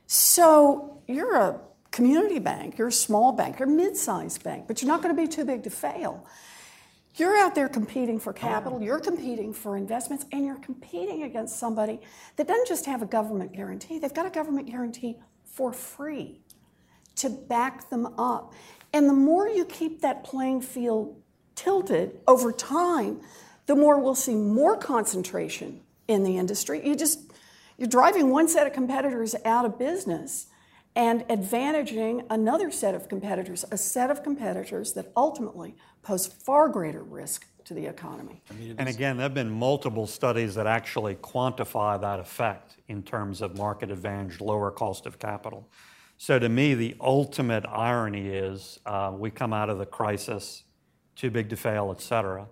[0.08, 1.60] So you're a
[1.92, 5.22] community bank, you're a small bank, you're a mid-sized bank, but you're not going to
[5.22, 6.26] be too big to fail.
[7.16, 12.00] You're out there competing for capital, you're competing for investments, and you're competing against somebody
[12.36, 16.40] that doesn't just have a government guarantee, they've got a government guarantee for free
[17.16, 18.54] to back them up.
[18.92, 21.20] And the more you keep that playing field
[21.54, 23.20] tilted over time,
[23.66, 26.86] the more we'll see more concentration in the industry.
[26.86, 27.20] You just
[27.76, 30.46] you're driving one set of competitors out of business
[30.96, 37.02] and advantaging another set of competitors, a set of competitors that ultimately pose far greater
[37.02, 38.42] risk to the economy.
[38.78, 43.56] And again, there have been multiple studies that actually quantify that effect in terms of
[43.56, 45.68] market advantage, lower cost of capital.
[46.16, 50.64] So to me, the ultimate irony is uh, we come out of the crisis,
[51.14, 52.46] too big to fail, et cetera.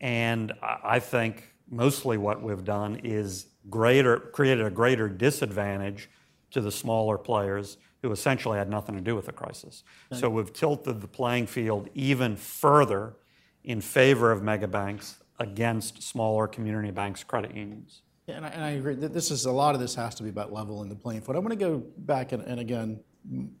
[0.00, 6.10] And I I think mostly what we've done is greater, created a greater disadvantage
[6.54, 9.82] to the smaller players who essentially had nothing to do with the crisis.
[10.12, 13.16] So we've tilted the playing field even further
[13.64, 18.02] in favor of mega banks against smaller community banks, credit unions.
[18.26, 18.94] Yeah, and I, and I agree.
[18.94, 21.36] that This is a lot of this has to be about leveling the playing field.
[21.36, 23.00] I want to go back and, and again,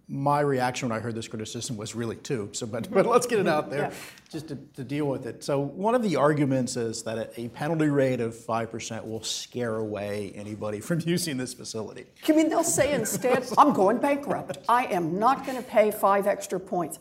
[0.08, 2.50] my reaction when I heard this criticism was really two.
[2.52, 3.92] So, but, but let's get it out there Yeah.
[4.30, 5.42] just to, to deal with it.
[5.42, 9.76] So, one of the arguments is that a, penalty rate of five percent will scare
[9.76, 12.04] away anybody from using this facility.
[12.26, 14.58] You mean they'll say instead, I'm going bankrupt.
[14.68, 16.98] I am not going to pay five extra points.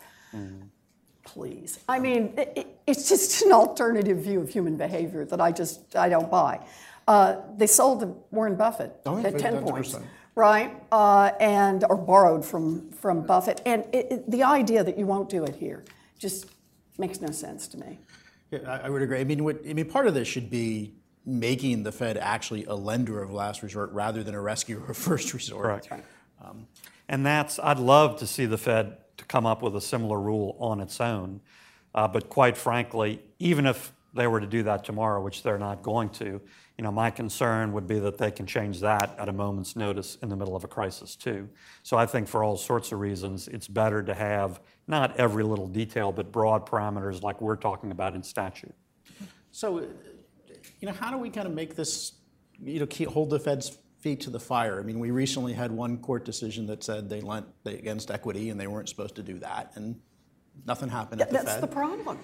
[1.26, 1.80] Please.
[1.88, 5.96] I mean, it, it- it's just an alternative view of human behavior that I just,
[5.96, 6.60] I don't buy.
[7.08, 10.04] Uh, they sold to Warren Buffett Oh, yeah, at 10 points, 100%.
[10.36, 10.76] Right?
[10.92, 13.62] Uh, and, or borrowed from, from Buffett.
[13.66, 15.84] And it, it- the idea that you won't do it here
[16.18, 16.48] just
[16.98, 18.00] makes no sense to me.
[18.52, 19.20] Yeah, I, I would agree.
[19.20, 20.94] I mean, what, I mean, part of this should be
[21.26, 25.34] making the Fed actually a lender of last resort rather than a rescuer of first
[25.34, 25.88] resort.
[25.88, 26.06] Correct.
[27.10, 30.56] And that's, I'd love to see the Fed to come up with a similar rule
[30.60, 31.42] on its own.
[31.94, 35.82] Uh, but quite frankly, even if they were to do that tomorrow, which they're not
[35.82, 36.40] going to,
[36.78, 40.18] you know, my concern would be that they can change that at a moment's notice
[40.22, 41.50] in the middle of a crisis too.
[41.82, 45.68] So I think for all sorts of reasons, it's better to have not every little
[45.68, 48.76] detail, but broad parameters like we're talking about in statute.
[49.52, 49.86] So, uh,
[50.80, 52.14] you know, how do we kind of make this,
[52.62, 54.80] you know, keep, hold the Fed's feet to the fire?
[54.80, 58.60] I mean, we recently had one court decision that said they lent against equity and
[58.60, 60.00] they weren't supposed to do that, and
[60.66, 61.64] nothing happened at the That's Fed.
[61.64, 62.18] the problem.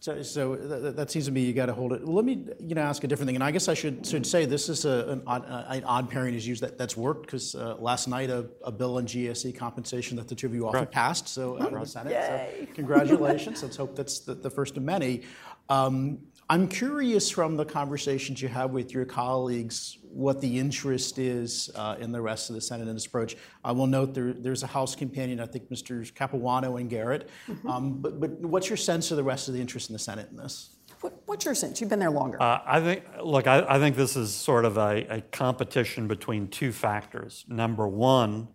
[0.00, 2.04] So, so that, that seems to me you got to hold it.
[2.04, 4.26] Well, let me, you know, ask a different thing, and I guess I should should
[4.26, 7.26] say this is a, an, odd, uh, an odd pairing is used that that's worked
[7.26, 10.66] because uh, last night a, a bill on GSE compensation that the two of you
[10.66, 10.90] offered Right.
[10.90, 12.12] passed, so out of the Senate.
[12.12, 12.66] Yay.
[12.68, 13.62] So congratulations.
[13.62, 15.22] Let's hope that's the, the first of many.
[15.68, 16.18] Um,
[16.50, 21.96] I'm curious from the conversations you have with your colleagues what the interest is uh,
[22.00, 23.36] in the rest of the Senate in this approach.
[23.62, 26.12] I will note there, there's a House companion, I think Mr.
[26.14, 27.28] Capuano and Garrett.
[27.68, 30.28] Um, but, but what's your sense of the rest of the interest in the Senate
[30.30, 30.76] in this?
[31.02, 31.80] What, what's your sense?
[31.80, 32.42] You've been there longer.
[32.42, 36.48] Uh, I think, look, I, I think this is sort of a, a competition between
[36.48, 37.44] two factors.
[37.46, 38.48] Number one,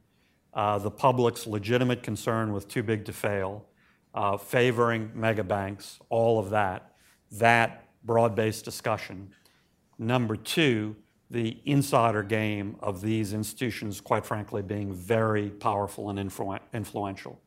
[0.53, 3.67] uh, the public's legitimate concern with too big to fail,
[4.15, 6.95] uh, favoring mega banks, all of that,
[7.33, 9.31] that broad based discussion.
[9.97, 10.95] Number two,
[11.29, 17.41] the insider game of these institutions, quite frankly, being very powerful and influ- influential.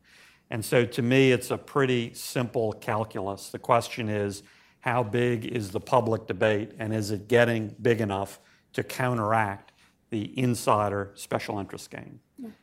[0.49, 3.49] And so to me, it's a pretty simple calculus.
[3.49, 4.43] The question is
[4.81, 8.39] how big is the public debate and is it getting big enough
[8.73, 9.73] to counteract
[10.09, 12.19] the insider special interest game.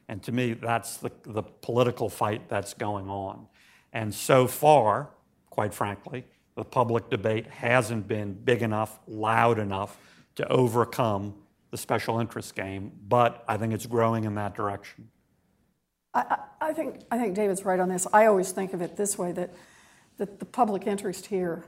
[0.09, 3.47] And to me, that's the, the political fight that's going on.
[3.93, 5.11] And so far,
[5.51, 6.25] quite frankly,
[6.57, 9.99] the public debate hasn't been big enough, loud enough
[10.37, 11.35] to overcome
[11.71, 15.09] the special interest game, but I think it's growing in that direction.
[16.15, 18.07] I, I, think, I think David's right on this.
[18.13, 19.53] I always think of it this way that,
[20.19, 21.65] that the public interest here,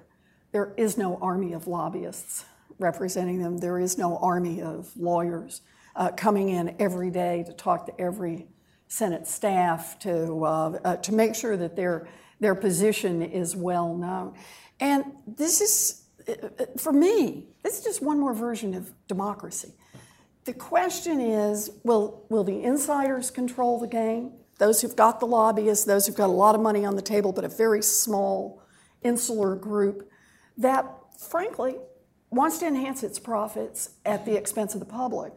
[0.52, 2.44] there is no army of lobbyists
[2.78, 5.62] representing them, there is no army of lawyers
[5.96, 8.46] uh, coming in every day to talk to every
[8.86, 12.06] Senate staff to, uh, uh, to make sure that their,
[12.38, 14.34] their position is well known.
[14.80, 16.02] And this is,
[16.78, 19.72] for me, this is just one more version of democracy.
[20.44, 24.32] The question is will, will the insiders control the game?
[24.58, 27.32] Those who've got the lobbyists, those who've got a lot of money on the table,
[27.32, 28.62] but a very small,
[29.02, 30.10] insular group
[30.56, 30.86] that,
[31.18, 31.76] frankly,
[32.30, 35.32] wants to enhance its profits at the expense of the public?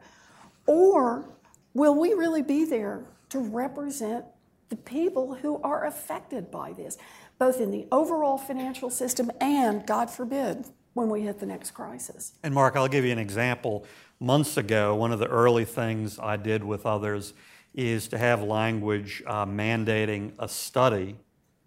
[0.66, 1.30] Or
[1.74, 4.26] will we really be there to represent
[4.70, 6.98] the people who are affected by this,
[7.40, 12.34] both in the overall financial system and, God forbid, when we hit the next crisis?
[12.44, 13.86] And Mark, I'll give you an example.
[14.20, 17.34] Months ago, one of the early things I did with others
[17.74, 21.16] is to have language uh, mandating a study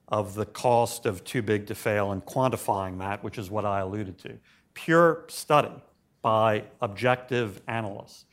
[0.09, 3.81] of the cost of too big to fail and quantifying that, which is what I
[3.81, 4.39] alluded to.
[4.75, 5.73] Pure study
[6.21, 8.27] by objective analysts.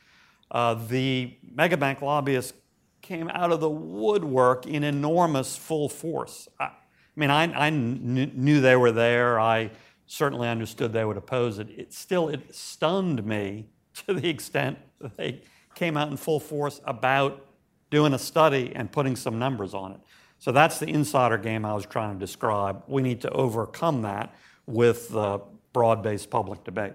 [0.50, 2.52] Uh, the megabank lobbyists
[3.00, 6.48] came out of the woodwork in enormous full force.
[6.58, 6.72] I,
[7.20, 9.38] mean, I, I kn- knew they were there.
[9.38, 9.70] I
[10.06, 11.68] certainly understood they would oppose it.
[11.70, 13.68] It still it stunned me
[14.06, 15.42] to the extent that they
[15.74, 17.46] came out in full force about
[17.90, 20.00] doing a study and putting some numbers on it.
[20.38, 22.82] So that's the insider game I was trying to describe.
[22.86, 24.34] We need to overcome that
[24.66, 25.40] with the
[25.72, 26.94] broad-based public debate.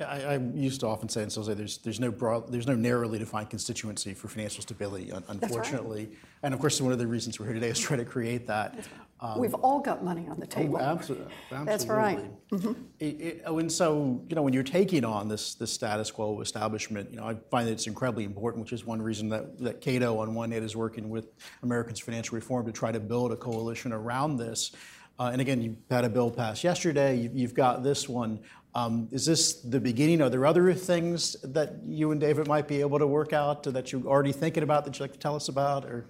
[0.00, 2.76] I, I, used to often say, and still say, there's, there's, no broad, there's no
[2.76, 6.06] narrowly defined constituency for financial stability, unfortunately.
[6.06, 6.18] Right.
[6.44, 8.86] And of course, one of the reasons we're here today is try to create that.
[9.20, 10.78] Um, We've all got money on the table.
[10.80, 11.66] Oh, absolutely, absolutely.
[11.66, 12.50] That's right.
[12.50, 12.72] Mm-hmm.
[13.00, 16.40] It, it, oh, and so, you know, when you're taking on this, this status quo
[16.40, 19.80] establishment, you know, I find that it's incredibly important, which is one reason that, that
[19.80, 21.26] Cato on one hand is working with
[21.64, 24.70] Americans for Financial Reform to try to build a coalition around this.
[25.18, 27.16] Uh, and again, you had a bill passed yesterday.
[27.16, 28.38] You, have got this one.
[28.74, 30.20] Um, is this the beginning?
[30.22, 33.92] Are there other things that you and David might be able to work out that
[33.92, 35.84] you're already thinking about that you'd like to tell us about?
[35.84, 36.06] Or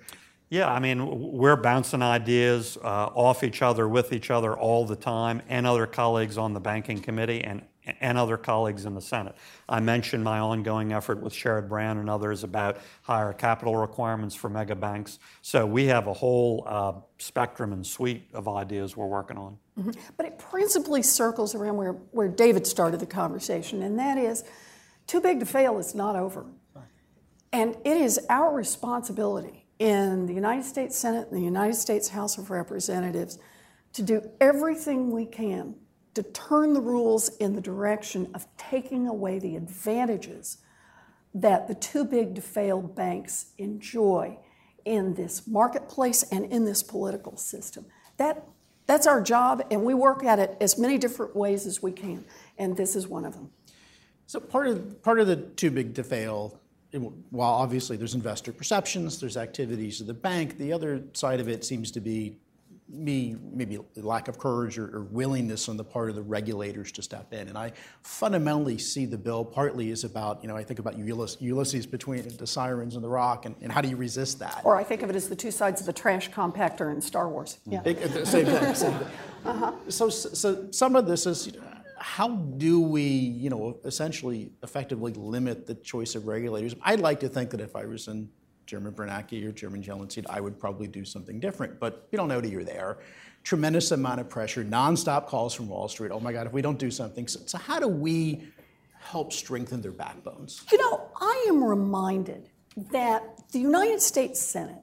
[0.50, 4.96] yeah, I mean, we're bouncing ideas uh, off each other, with each other all the
[4.96, 7.62] time, and other colleagues on the banking committee, and
[8.00, 9.34] and other colleagues in the Senate.
[9.68, 14.48] I mentioned my ongoing effort with Sherrod Brown and others about higher capital requirements for
[14.48, 15.18] mega banks.
[15.42, 19.58] So we have a whole uh, spectrum and suite of ideas we're working on.
[19.78, 19.90] Mm-hmm.
[20.16, 24.44] But it principally circles around where, where David started the conversation, and that is
[25.06, 26.46] too big to fail is not over.
[27.52, 32.36] And it is our responsibility in the United States Senate and the United States House
[32.36, 33.38] of Representatives
[33.94, 35.74] to do everything we can
[36.18, 40.58] to turn the rules in the direction of taking away the advantages
[41.32, 44.36] that the too big to fail banks enjoy
[44.84, 47.86] in this marketplace and in this political system.
[48.16, 48.48] That,
[48.88, 52.24] that's our job, and we work at it as many different ways as we can,
[52.58, 53.52] and this is one of them.
[54.26, 56.58] So part of part of the too big to fail,
[57.30, 60.58] while obviously there's investor perceptions, there's activities of the bank.
[60.58, 62.38] The other side of it seems to be
[62.88, 67.02] me maybe lack of courage or, or, willingness on the part of the regulators to
[67.02, 67.48] step in.
[67.48, 67.72] And I
[68.02, 72.26] fundamentally see the bill partly is about, you know, I think about Ulysses, Ulysses between
[72.36, 74.62] the sirens and the rock, and, and, how do you resist that?
[74.64, 77.28] Or I think of it as the two sides of the trash compactor in Star
[77.28, 77.58] Wars.
[77.66, 77.82] Yeah.
[77.84, 78.74] It, same thing.
[78.74, 79.08] Same thing.
[79.44, 79.72] Uh-huh.
[79.88, 81.62] So, so some of this is, you know,
[81.96, 86.74] how do we, you know, essentially effectively limit the choice of regulators?
[86.82, 88.28] I'd like to think that if I was in
[88.68, 91.80] Chairman Bernanke or Chairman Yellen I would probably do something different.
[91.80, 92.98] But you don't know till you're there.
[93.42, 96.12] Tremendous amount of pressure, nonstop calls from Wall Street.
[96.12, 97.26] Oh my God, if we don't do something.
[97.26, 98.46] So, so how do we
[99.00, 100.64] help strengthen their backbones?
[100.70, 102.50] You know, I am reminded
[102.92, 104.82] that the United States Senate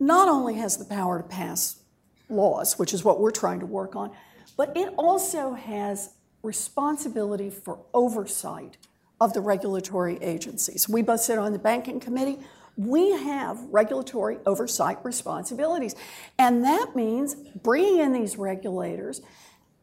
[0.00, 1.80] not only has the power to pass
[2.28, 4.10] laws, which is what we're trying to work on,
[4.56, 8.76] but it also has responsibility for oversight
[9.20, 10.88] of the regulatory agencies.
[10.88, 12.40] We both sit on the banking committee
[12.76, 15.94] we have regulatory oversight responsibilities.
[16.38, 19.20] And that means bringing in these regulators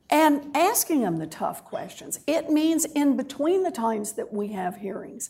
[0.10, 2.20] and asking them the tough questions.
[2.28, 5.30] It means in between the times that we have hearings,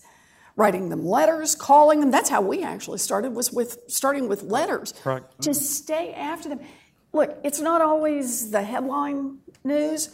[0.55, 2.09] writing them letters, calling them.
[2.09, 5.39] That's how we actually started was with starting with letters Correct.
[5.41, 6.59] to stay after them.
[7.13, 10.09] Look, it's not always the headline news,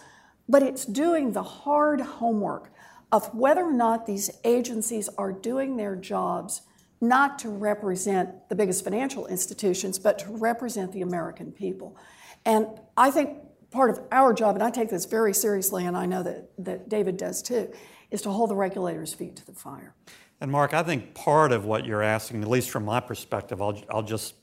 [0.50, 2.72] but it's doing the hard homework
[3.12, 6.62] of whether or not these agencies are doing their jobs
[7.02, 11.98] not to represent the biggest financial institutions, but to represent the American people.
[12.46, 13.40] And I think
[13.72, 16.90] part of our job, and I take this very seriously, and I know that, that
[16.90, 17.72] David does too,
[18.10, 19.94] is to hold the regulators' feet to the fire.
[20.40, 23.82] And Mark, I think part of what you're asking, at least from my perspective, I'll,
[23.90, 24.36] I'll just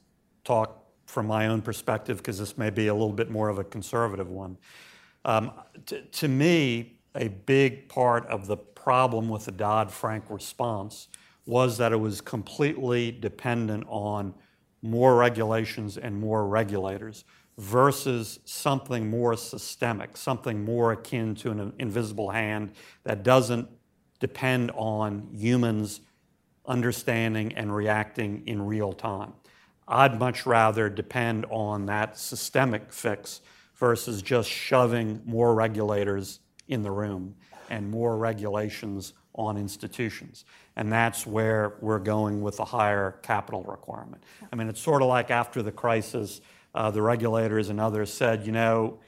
[0.44, 3.64] talk from my own perspective because this may be a little bit more of a
[3.64, 4.58] conservative one.
[5.24, 5.52] Um,
[5.86, 11.08] t- to me, a big part of the problem with the Dodd Frank response
[11.46, 14.34] was that it was completely dependent on
[14.82, 17.24] more regulations and more regulators
[17.58, 22.72] versus something more systemic, something more akin to an invisible hand
[23.04, 23.68] that doesn't
[24.20, 26.00] depend on humans
[26.66, 29.32] understanding and reacting in real time.
[29.86, 33.42] I'd much rather depend on that systemic fix
[33.76, 37.34] versus just shoving more regulators in the room
[37.70, 40.44] and more regulations on institutions.
[40.76, 44.22] And that's where we're going with the higher capital requirement.
[44.52, 46.40] I mean, it's sort of like after the crisis,
[46.74, 48.98] uh, the regulators and others said, you know,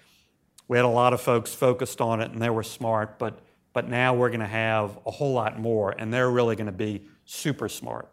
[0.68, 3.40] we had a lot of folks focused on it and they were smart, but,
[3.72, 6.72] but now we're going to have a whole lot more and they're really going to
[6.72, 8.08] be super smart.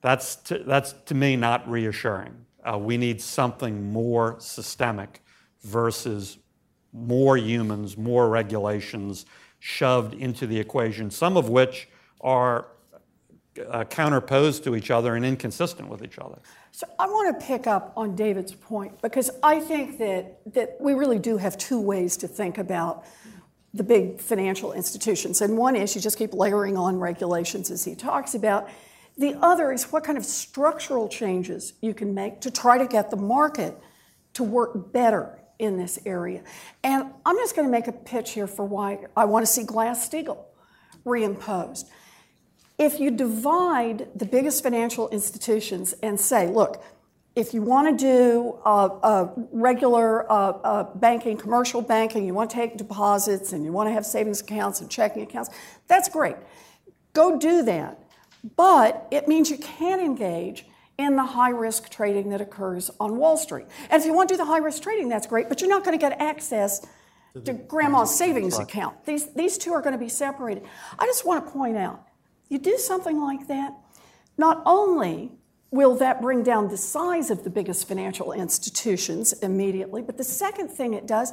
[0.00, 2.44] That's to, that's to me not reassuring.
[2.62, 5.22] Uh, we need something more systemic
[5.62, 6.38] versus
[6.92, 9.26] more humans, more regulations
[9.58, 11.88] shoved into the equation, some of which
[12.20, 12.66] are
[13.68, 16.38] uh, counterposed to each other and inconsistent with each other.
[16.72, 20.94] So I want to pick up on David's point because I think that, that we
[20.94, 23.04] really do have two ways to think about
[23.72, 25.40] the big financial institutions.
[25.40, 28.68] And one is you just keep layering on regulations as he talks about.
[29.18, 33.10] The other is what kind of structural changes you can make to try to get
[33.10, 33.76] the market
[34.34, 36.42] to work better in this area.
[36.82, 39.64] And I'm just going to make a pitch here for why I want to see
[39.64, 40.44] Glass Steagall
[41.04, 41.84] reimposed.
[42.78, 46.82] If you divide the biggest financial institutions and say, look,
[47.36, 52.56] if you want to do uh, uh, regular uh, banking, commercial banking, you want to
[52.56, 55.50] take deposits and you want to have savings accounts and checking accounts,
[55.88, 56.36] that's great.
[57.12, 57.98] Go do that.
[58.56, 60.66] But it means you can't engage
[60.98, 63.66] in the high risk trading that occurs on Wall Street.
[63.90, 65.84] And if you want to do the high risk trading, that's great, but you're not
[65.84, 66.86] going to get access
[67.44, 69.04] to grandma's savings account.
[69.04, 70.62] These, these two are going to be separated.
[70.98, 72.06] I just want to point out
[72.54, 73.74] you do something like that,
[74.38, 75.32] not only
[75.72, 80.68] will that bring down the size of the biggest financial institutions immediately, but the second
[80.68, 81.32] thing it does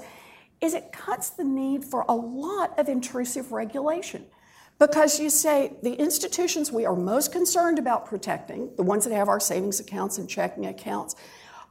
[0.62, 4.26] is it cuts the need for a lot of intrusive regulation.
[4.80, 9.30] Because you say the institutions we are most concerned about protecting, the ones that have
[9.30, 11.16] our savings accounts and checking accounts,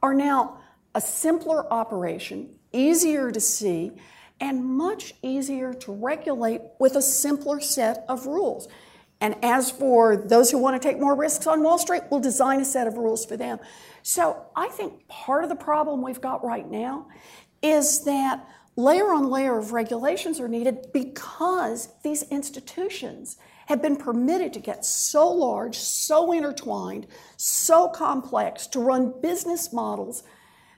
[0.01, 0.59] are now
[0.95, 3.91] a simpler operation, easier to see,
[4.39, 8.69] and much easier to regulate with a simpler set of rules.
[9.21, 12.59] And as for those who want to take more risks on Wall Street, we'll design
[12.59, 13.59] a set of rules for them.
[14.01, 17.07] So I think part of the problem we've got right now
[17.61, 18.45] is that
[18.75, 24.83] layer on layer of regulations are needed because these institutions have been permitted to get
[24.83, 27.05] so large, so intertwined,
[27.37, 30.23] so complex to run business models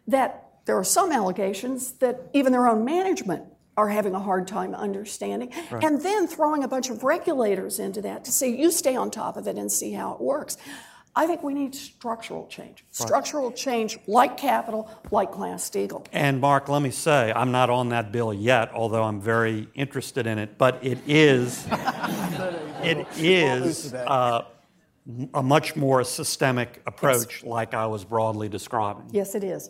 [0.06, 3.44] that there are some allegations that even their own management
[3.76, 5.52] are having a hard time understanding.
[5.72, 5.84] Right.
[5.84, 9.38] And then throwing a bunch of regulators into that to say, you stay on top
[9.38, 10.58] of it and see how it works.
[11.16, 12.84] I think we need structural change.
[12.84, 13.08] Right.
[13.08, 16.06] Structural change like capital, like Glass Steagall.
[16.12, 20.26] And Mark, let me say, I'm not on that bill yet, although I'm very interested
[20.26, 20.58] in it.
[20.58, 21.68] But it is,
[22.82, 24.46] it is uh,
[25.36, 27.44] a much more systemic approach, yes.
[27.44, 29.06] like I was broadly describing.
[29.12, 29.70] Yes, it is.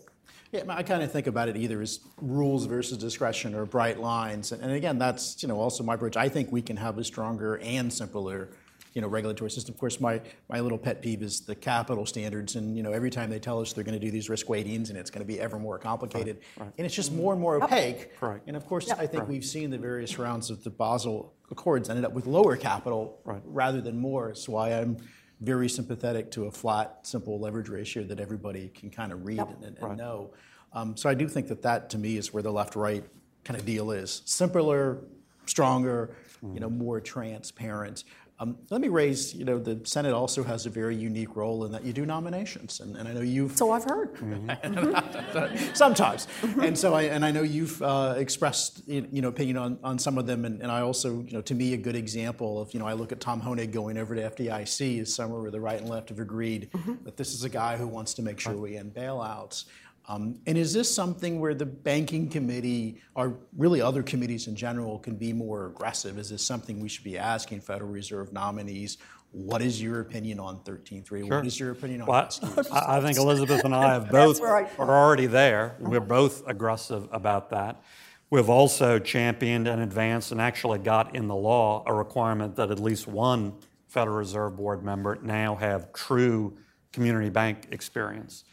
[0.53, 4.51] Yeah, I kind of think about it either as rules versus discretion or bright lines.
[4.51, 6.15] And again, that's you know also my approach.
[6.15, 8.49] I think we can have a stronger and simpler
[8.93, 9.73] you know regulatory system.
[9.73, 13.09] Of course, my my little pet peeve is the capital standards, and you know every
[13.09, 15.27] time they tell us they're going to do these risk weightings, and it's going to
[15.27, 16.73] be ever more complicated, right, right.
[16.77, 18.11] and it's just more and more opaque.
[18.21, 18.41] Right.
[18.45, 18.99] And of course, yep.
[18.99, 22.55] I think we've seen the various rounds of the Basel Accords ended up with lower
[22.55, 24.35] capital rather than more.
[24.35, 24.97] So why I'm
[25.43, 29.49] very sympathetic to a flat, simple leverage ratio that everybody can kind of read yep.
[29.49, 29.97] and, and right.
[29.97, 30.31] know.
[30.71, 33.03] Um, so I do think that that, to me, is where the left-right
[33.43, 34.99] kind of deal is: simpler,
[35.45, 36.53] stronger, mm.
[36.53, 38.05] you know, more transparent.
[38.39, 41.71] Um, let me raise, you know, the Senate also has a very unique role in
[41.71, 43.55] that you do nominations, and, and I know you've.
[43.55, 44.15] So I've heard.
[44.15, 45.73] Mm-hmm.
[45.75, 46.27] Sometimes,
[46.61, 50.17] and so I and I know you've uh, expressed, you know, opinion on, on some
[50.17, 52.79] of them, and, and I also, you know, to me, a good example of, you
[52.79, 55.79] know, I look at Tom Hoenig going over to FDIC is somewhere where the right
[55.79, 57.03] and left have agreed mm-hmm.
[57.03, 59.65] that this is a guy who wants to make sure we end bailouts.
[60.07, 64.99] Um, and is this something where the banking committee, or really other committees in general,
[64.99, 66.17] can be more aggressive?
[66.17, 68.97] Is this something we should be asking Federal Reserve nominees?
[69.31, 71.07] What is your opinion on 13.3?
[71.07, 71.37] Sure.
[71.37, 72.29] What is your opinion on well,
[72.71, 74.69] I, I think Elizabeth and I have both right.
[74.77, 75.75] are already there.
[75.79, 77.81] We're both aggressive about that.
[78.29, 82.79] We've also championed and advanced and actually got in the law a requirement that at
[82.79, 83.53] least one
[83.87, 86.57] Federal Reserve Board member now have true
[86.91, 88.43] community bank experience.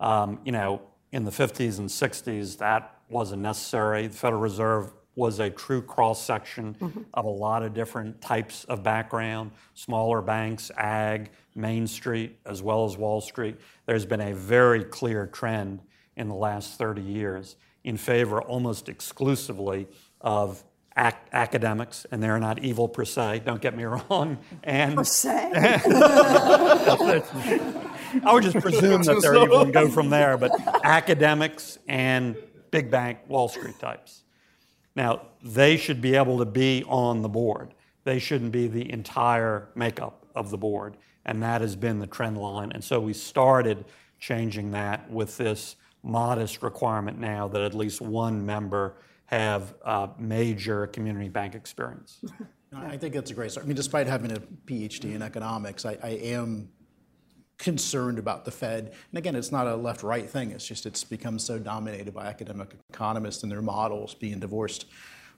[0.00, 0.82] Um, you know,
[1.12, 4.06] in the 50s and 60s, that wasn't necessary.
[4.06, 7.00] The Federal Reserve was a true cross section mm-hmm.
[7.12, 12.84] of a lot of different types of background smaller banks, ag, Main Street, as well
[12.84, 13.56] as Wall Street.
[13.86, 15.80] There's been a very clear trend
[16.16, 19.88] in the last 30 years in favor almost exclusively
[20.20, 20.62] of
[20.96, 24.38] ac- academics, and they're not evil per se, don't get me wrong.
[24.62, 25.80] And per se?
[28.24, 30.52] I would just presume that they're evil and go from there, but
[30.84, 32.36] academics and
[32.70, 34.22] big bank Wall Street types.
[34.94, 37.74] Now, they should be able to be on the board.
[38.04, 40.96] They shouldn't be the entire makeup of the board.
[41.24, 42.72] And that has been the trend line.
[42.72, 43.84] And so we started
[44.18, 48.96] changing that with this modest requirement now that at least one member
[49.26, 52.24] have uh, major community bank experience.
[52.74, 53.64] I think that's a great start.
[53.64, 56.68] I mean, despite having a PhD in economics, I, I am
[57.58, 58.92] concerned about the Fed.
[59.10, 62.26] And again, it's not a left right thing, it's just it's become so dominated by
[62.26, 64.86] academic economists and their models being divorced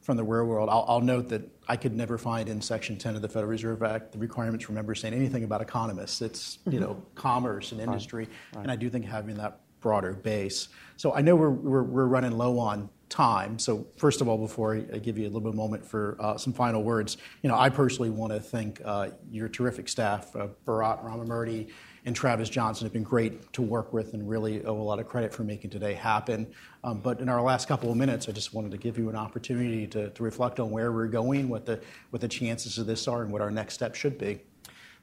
[0.03, 0.69] from the real world.
[0.71, 3.83] I'll, I'll, note that I could never find in Section 10 of the Federal Reserve
[3.83, 6.23] Act the requirements for members saying anything about economists.
[6.23, 6.83] It's you mm-hmm.
[6.83, 8.57] know commerce and industry, right.
[8.57, 8.63] Right.
[8.63, 10.69] and I do think having that broader base.
[10.97, 13.59] So I know we're, we're, we're running low on time.
[13.59, 16.37] So first of all, before I give you a little bit of moment for uh,
[16.37, 20.49] some final words, you know, I personally want to thank uh, your terrific staff, uh,
[20.67, 21.71] Bharat Ramamurti,
[22.05, 25.09] and Travis Johnson have been great to work with and really owe a lot of
[25.09, 26.47] credit for making today happen.
[26.83, 29.17] Um, but in our last couple of minutes, I just wanted to give you an
[29.17, 31.81] opportunity to, reflect on where we're going, what the,
[32.11, 34.39] what the chances of this are, and what our next step should be.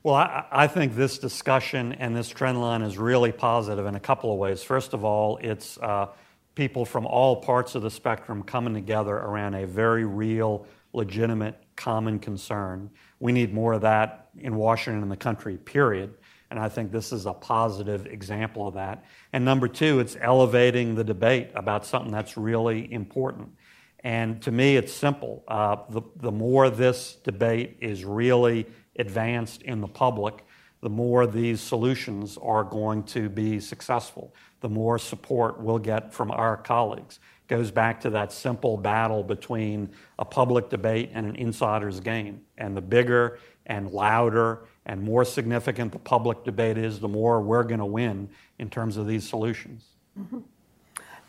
[0.03, 3.99] Well, I, I, think this discussion and this trend line is really positive in a
[3.99, 4.61] couple of ways.
[4.61, 6.09] First of all, it's uh,
[6.53, 12.19] people from all parts of the spectrum coming together around a very real, legitimate, common
[12.19, 12.89] concern.
[13.19, 16.13] We need more of that in Washington and the country, period.
[16.49, 19.03] And I think this is a positive example of that.
[19.33, 23.49] And number two, it's elevating the debate about something that's really important.
[24.03, 25.43] And to me, it's simple.
[25.47, 28.67] Uh, the, the more this debate is really
[28.97, 30.45] advanced in the public,
[30.81, 36.31] the more these solutions are going to be successful, the more support we'll get from
[36.31, 37.19] our colleagues.
[37.43, 39.89] It goes back to that simple battle between
[40.19, 42.41] a public debate and an insider's game.
[42.57, 47.63] And the bigger and louder and more significant the public debate is, the more we're
[47.63, 49.85] going to win in terms of these solutions.
[50.17, 50.39] Mm-hmm.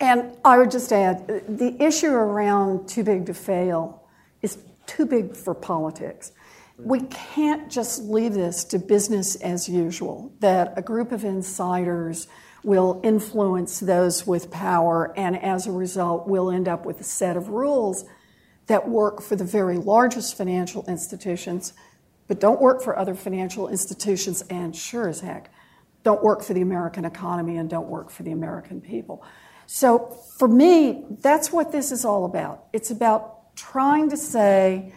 [0.00, 4.04] And I would just add the issue around too big to fail
[4.42, 6.30] is too big for politics.
[6.78, 12.28] We can't just leave this to business as usual, that a group of insiders
[12.62, 17.36] will influence those with power, and as a result, we'll end up with a set
[17.36, 18.04] of rules
[18.68, 21.72] that work for the very largest financial institutions
[22.28, 25.50] but don't work for other financial institutions, and sure as heck,
[26.04, 29.24] don't work for the American economy and don't work for the American people.
[29.66, 32.66] So for me, that's what this is all about.
[32.72, 34.92] It's about trying to say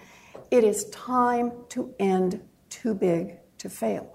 [0.51, 4.13] it is time to end too big to fail.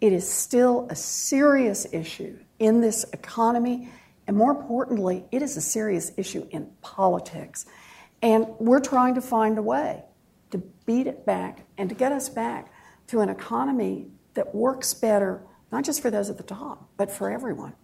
[0.00, 3.90] It is still a serious issue in this economy,
[4.26, 7.66] and more importantly, it is a serious issue in politics.
[8.22, 10.04] And we're trying to find a way
[10.88, 12.72] beat it back and to get us back
[13.06, 17.30] to an economy that works better, not just for those at the top, but for
[17.30, 17.74] everyone.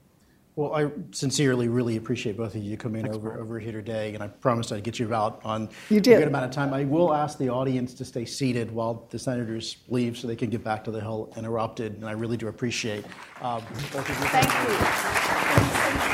[0.57, 4.29] Well, I sincerely really appreciate both of you coming over, over here today, and I
[4.29, 6.15] promised I'd get you out on you did.
[6.15, 6.73] a good amount of time.
[6.73, 10.49] I will ask the audience to stay seated while the senators leave so they can
[10.49, 13.05] get back to the Hill and uninterrupted, and I really do appreciate
[13.43, 13.63] um,
[13.93, 14.15] both of you.
[14.29, 16.14] Thank you.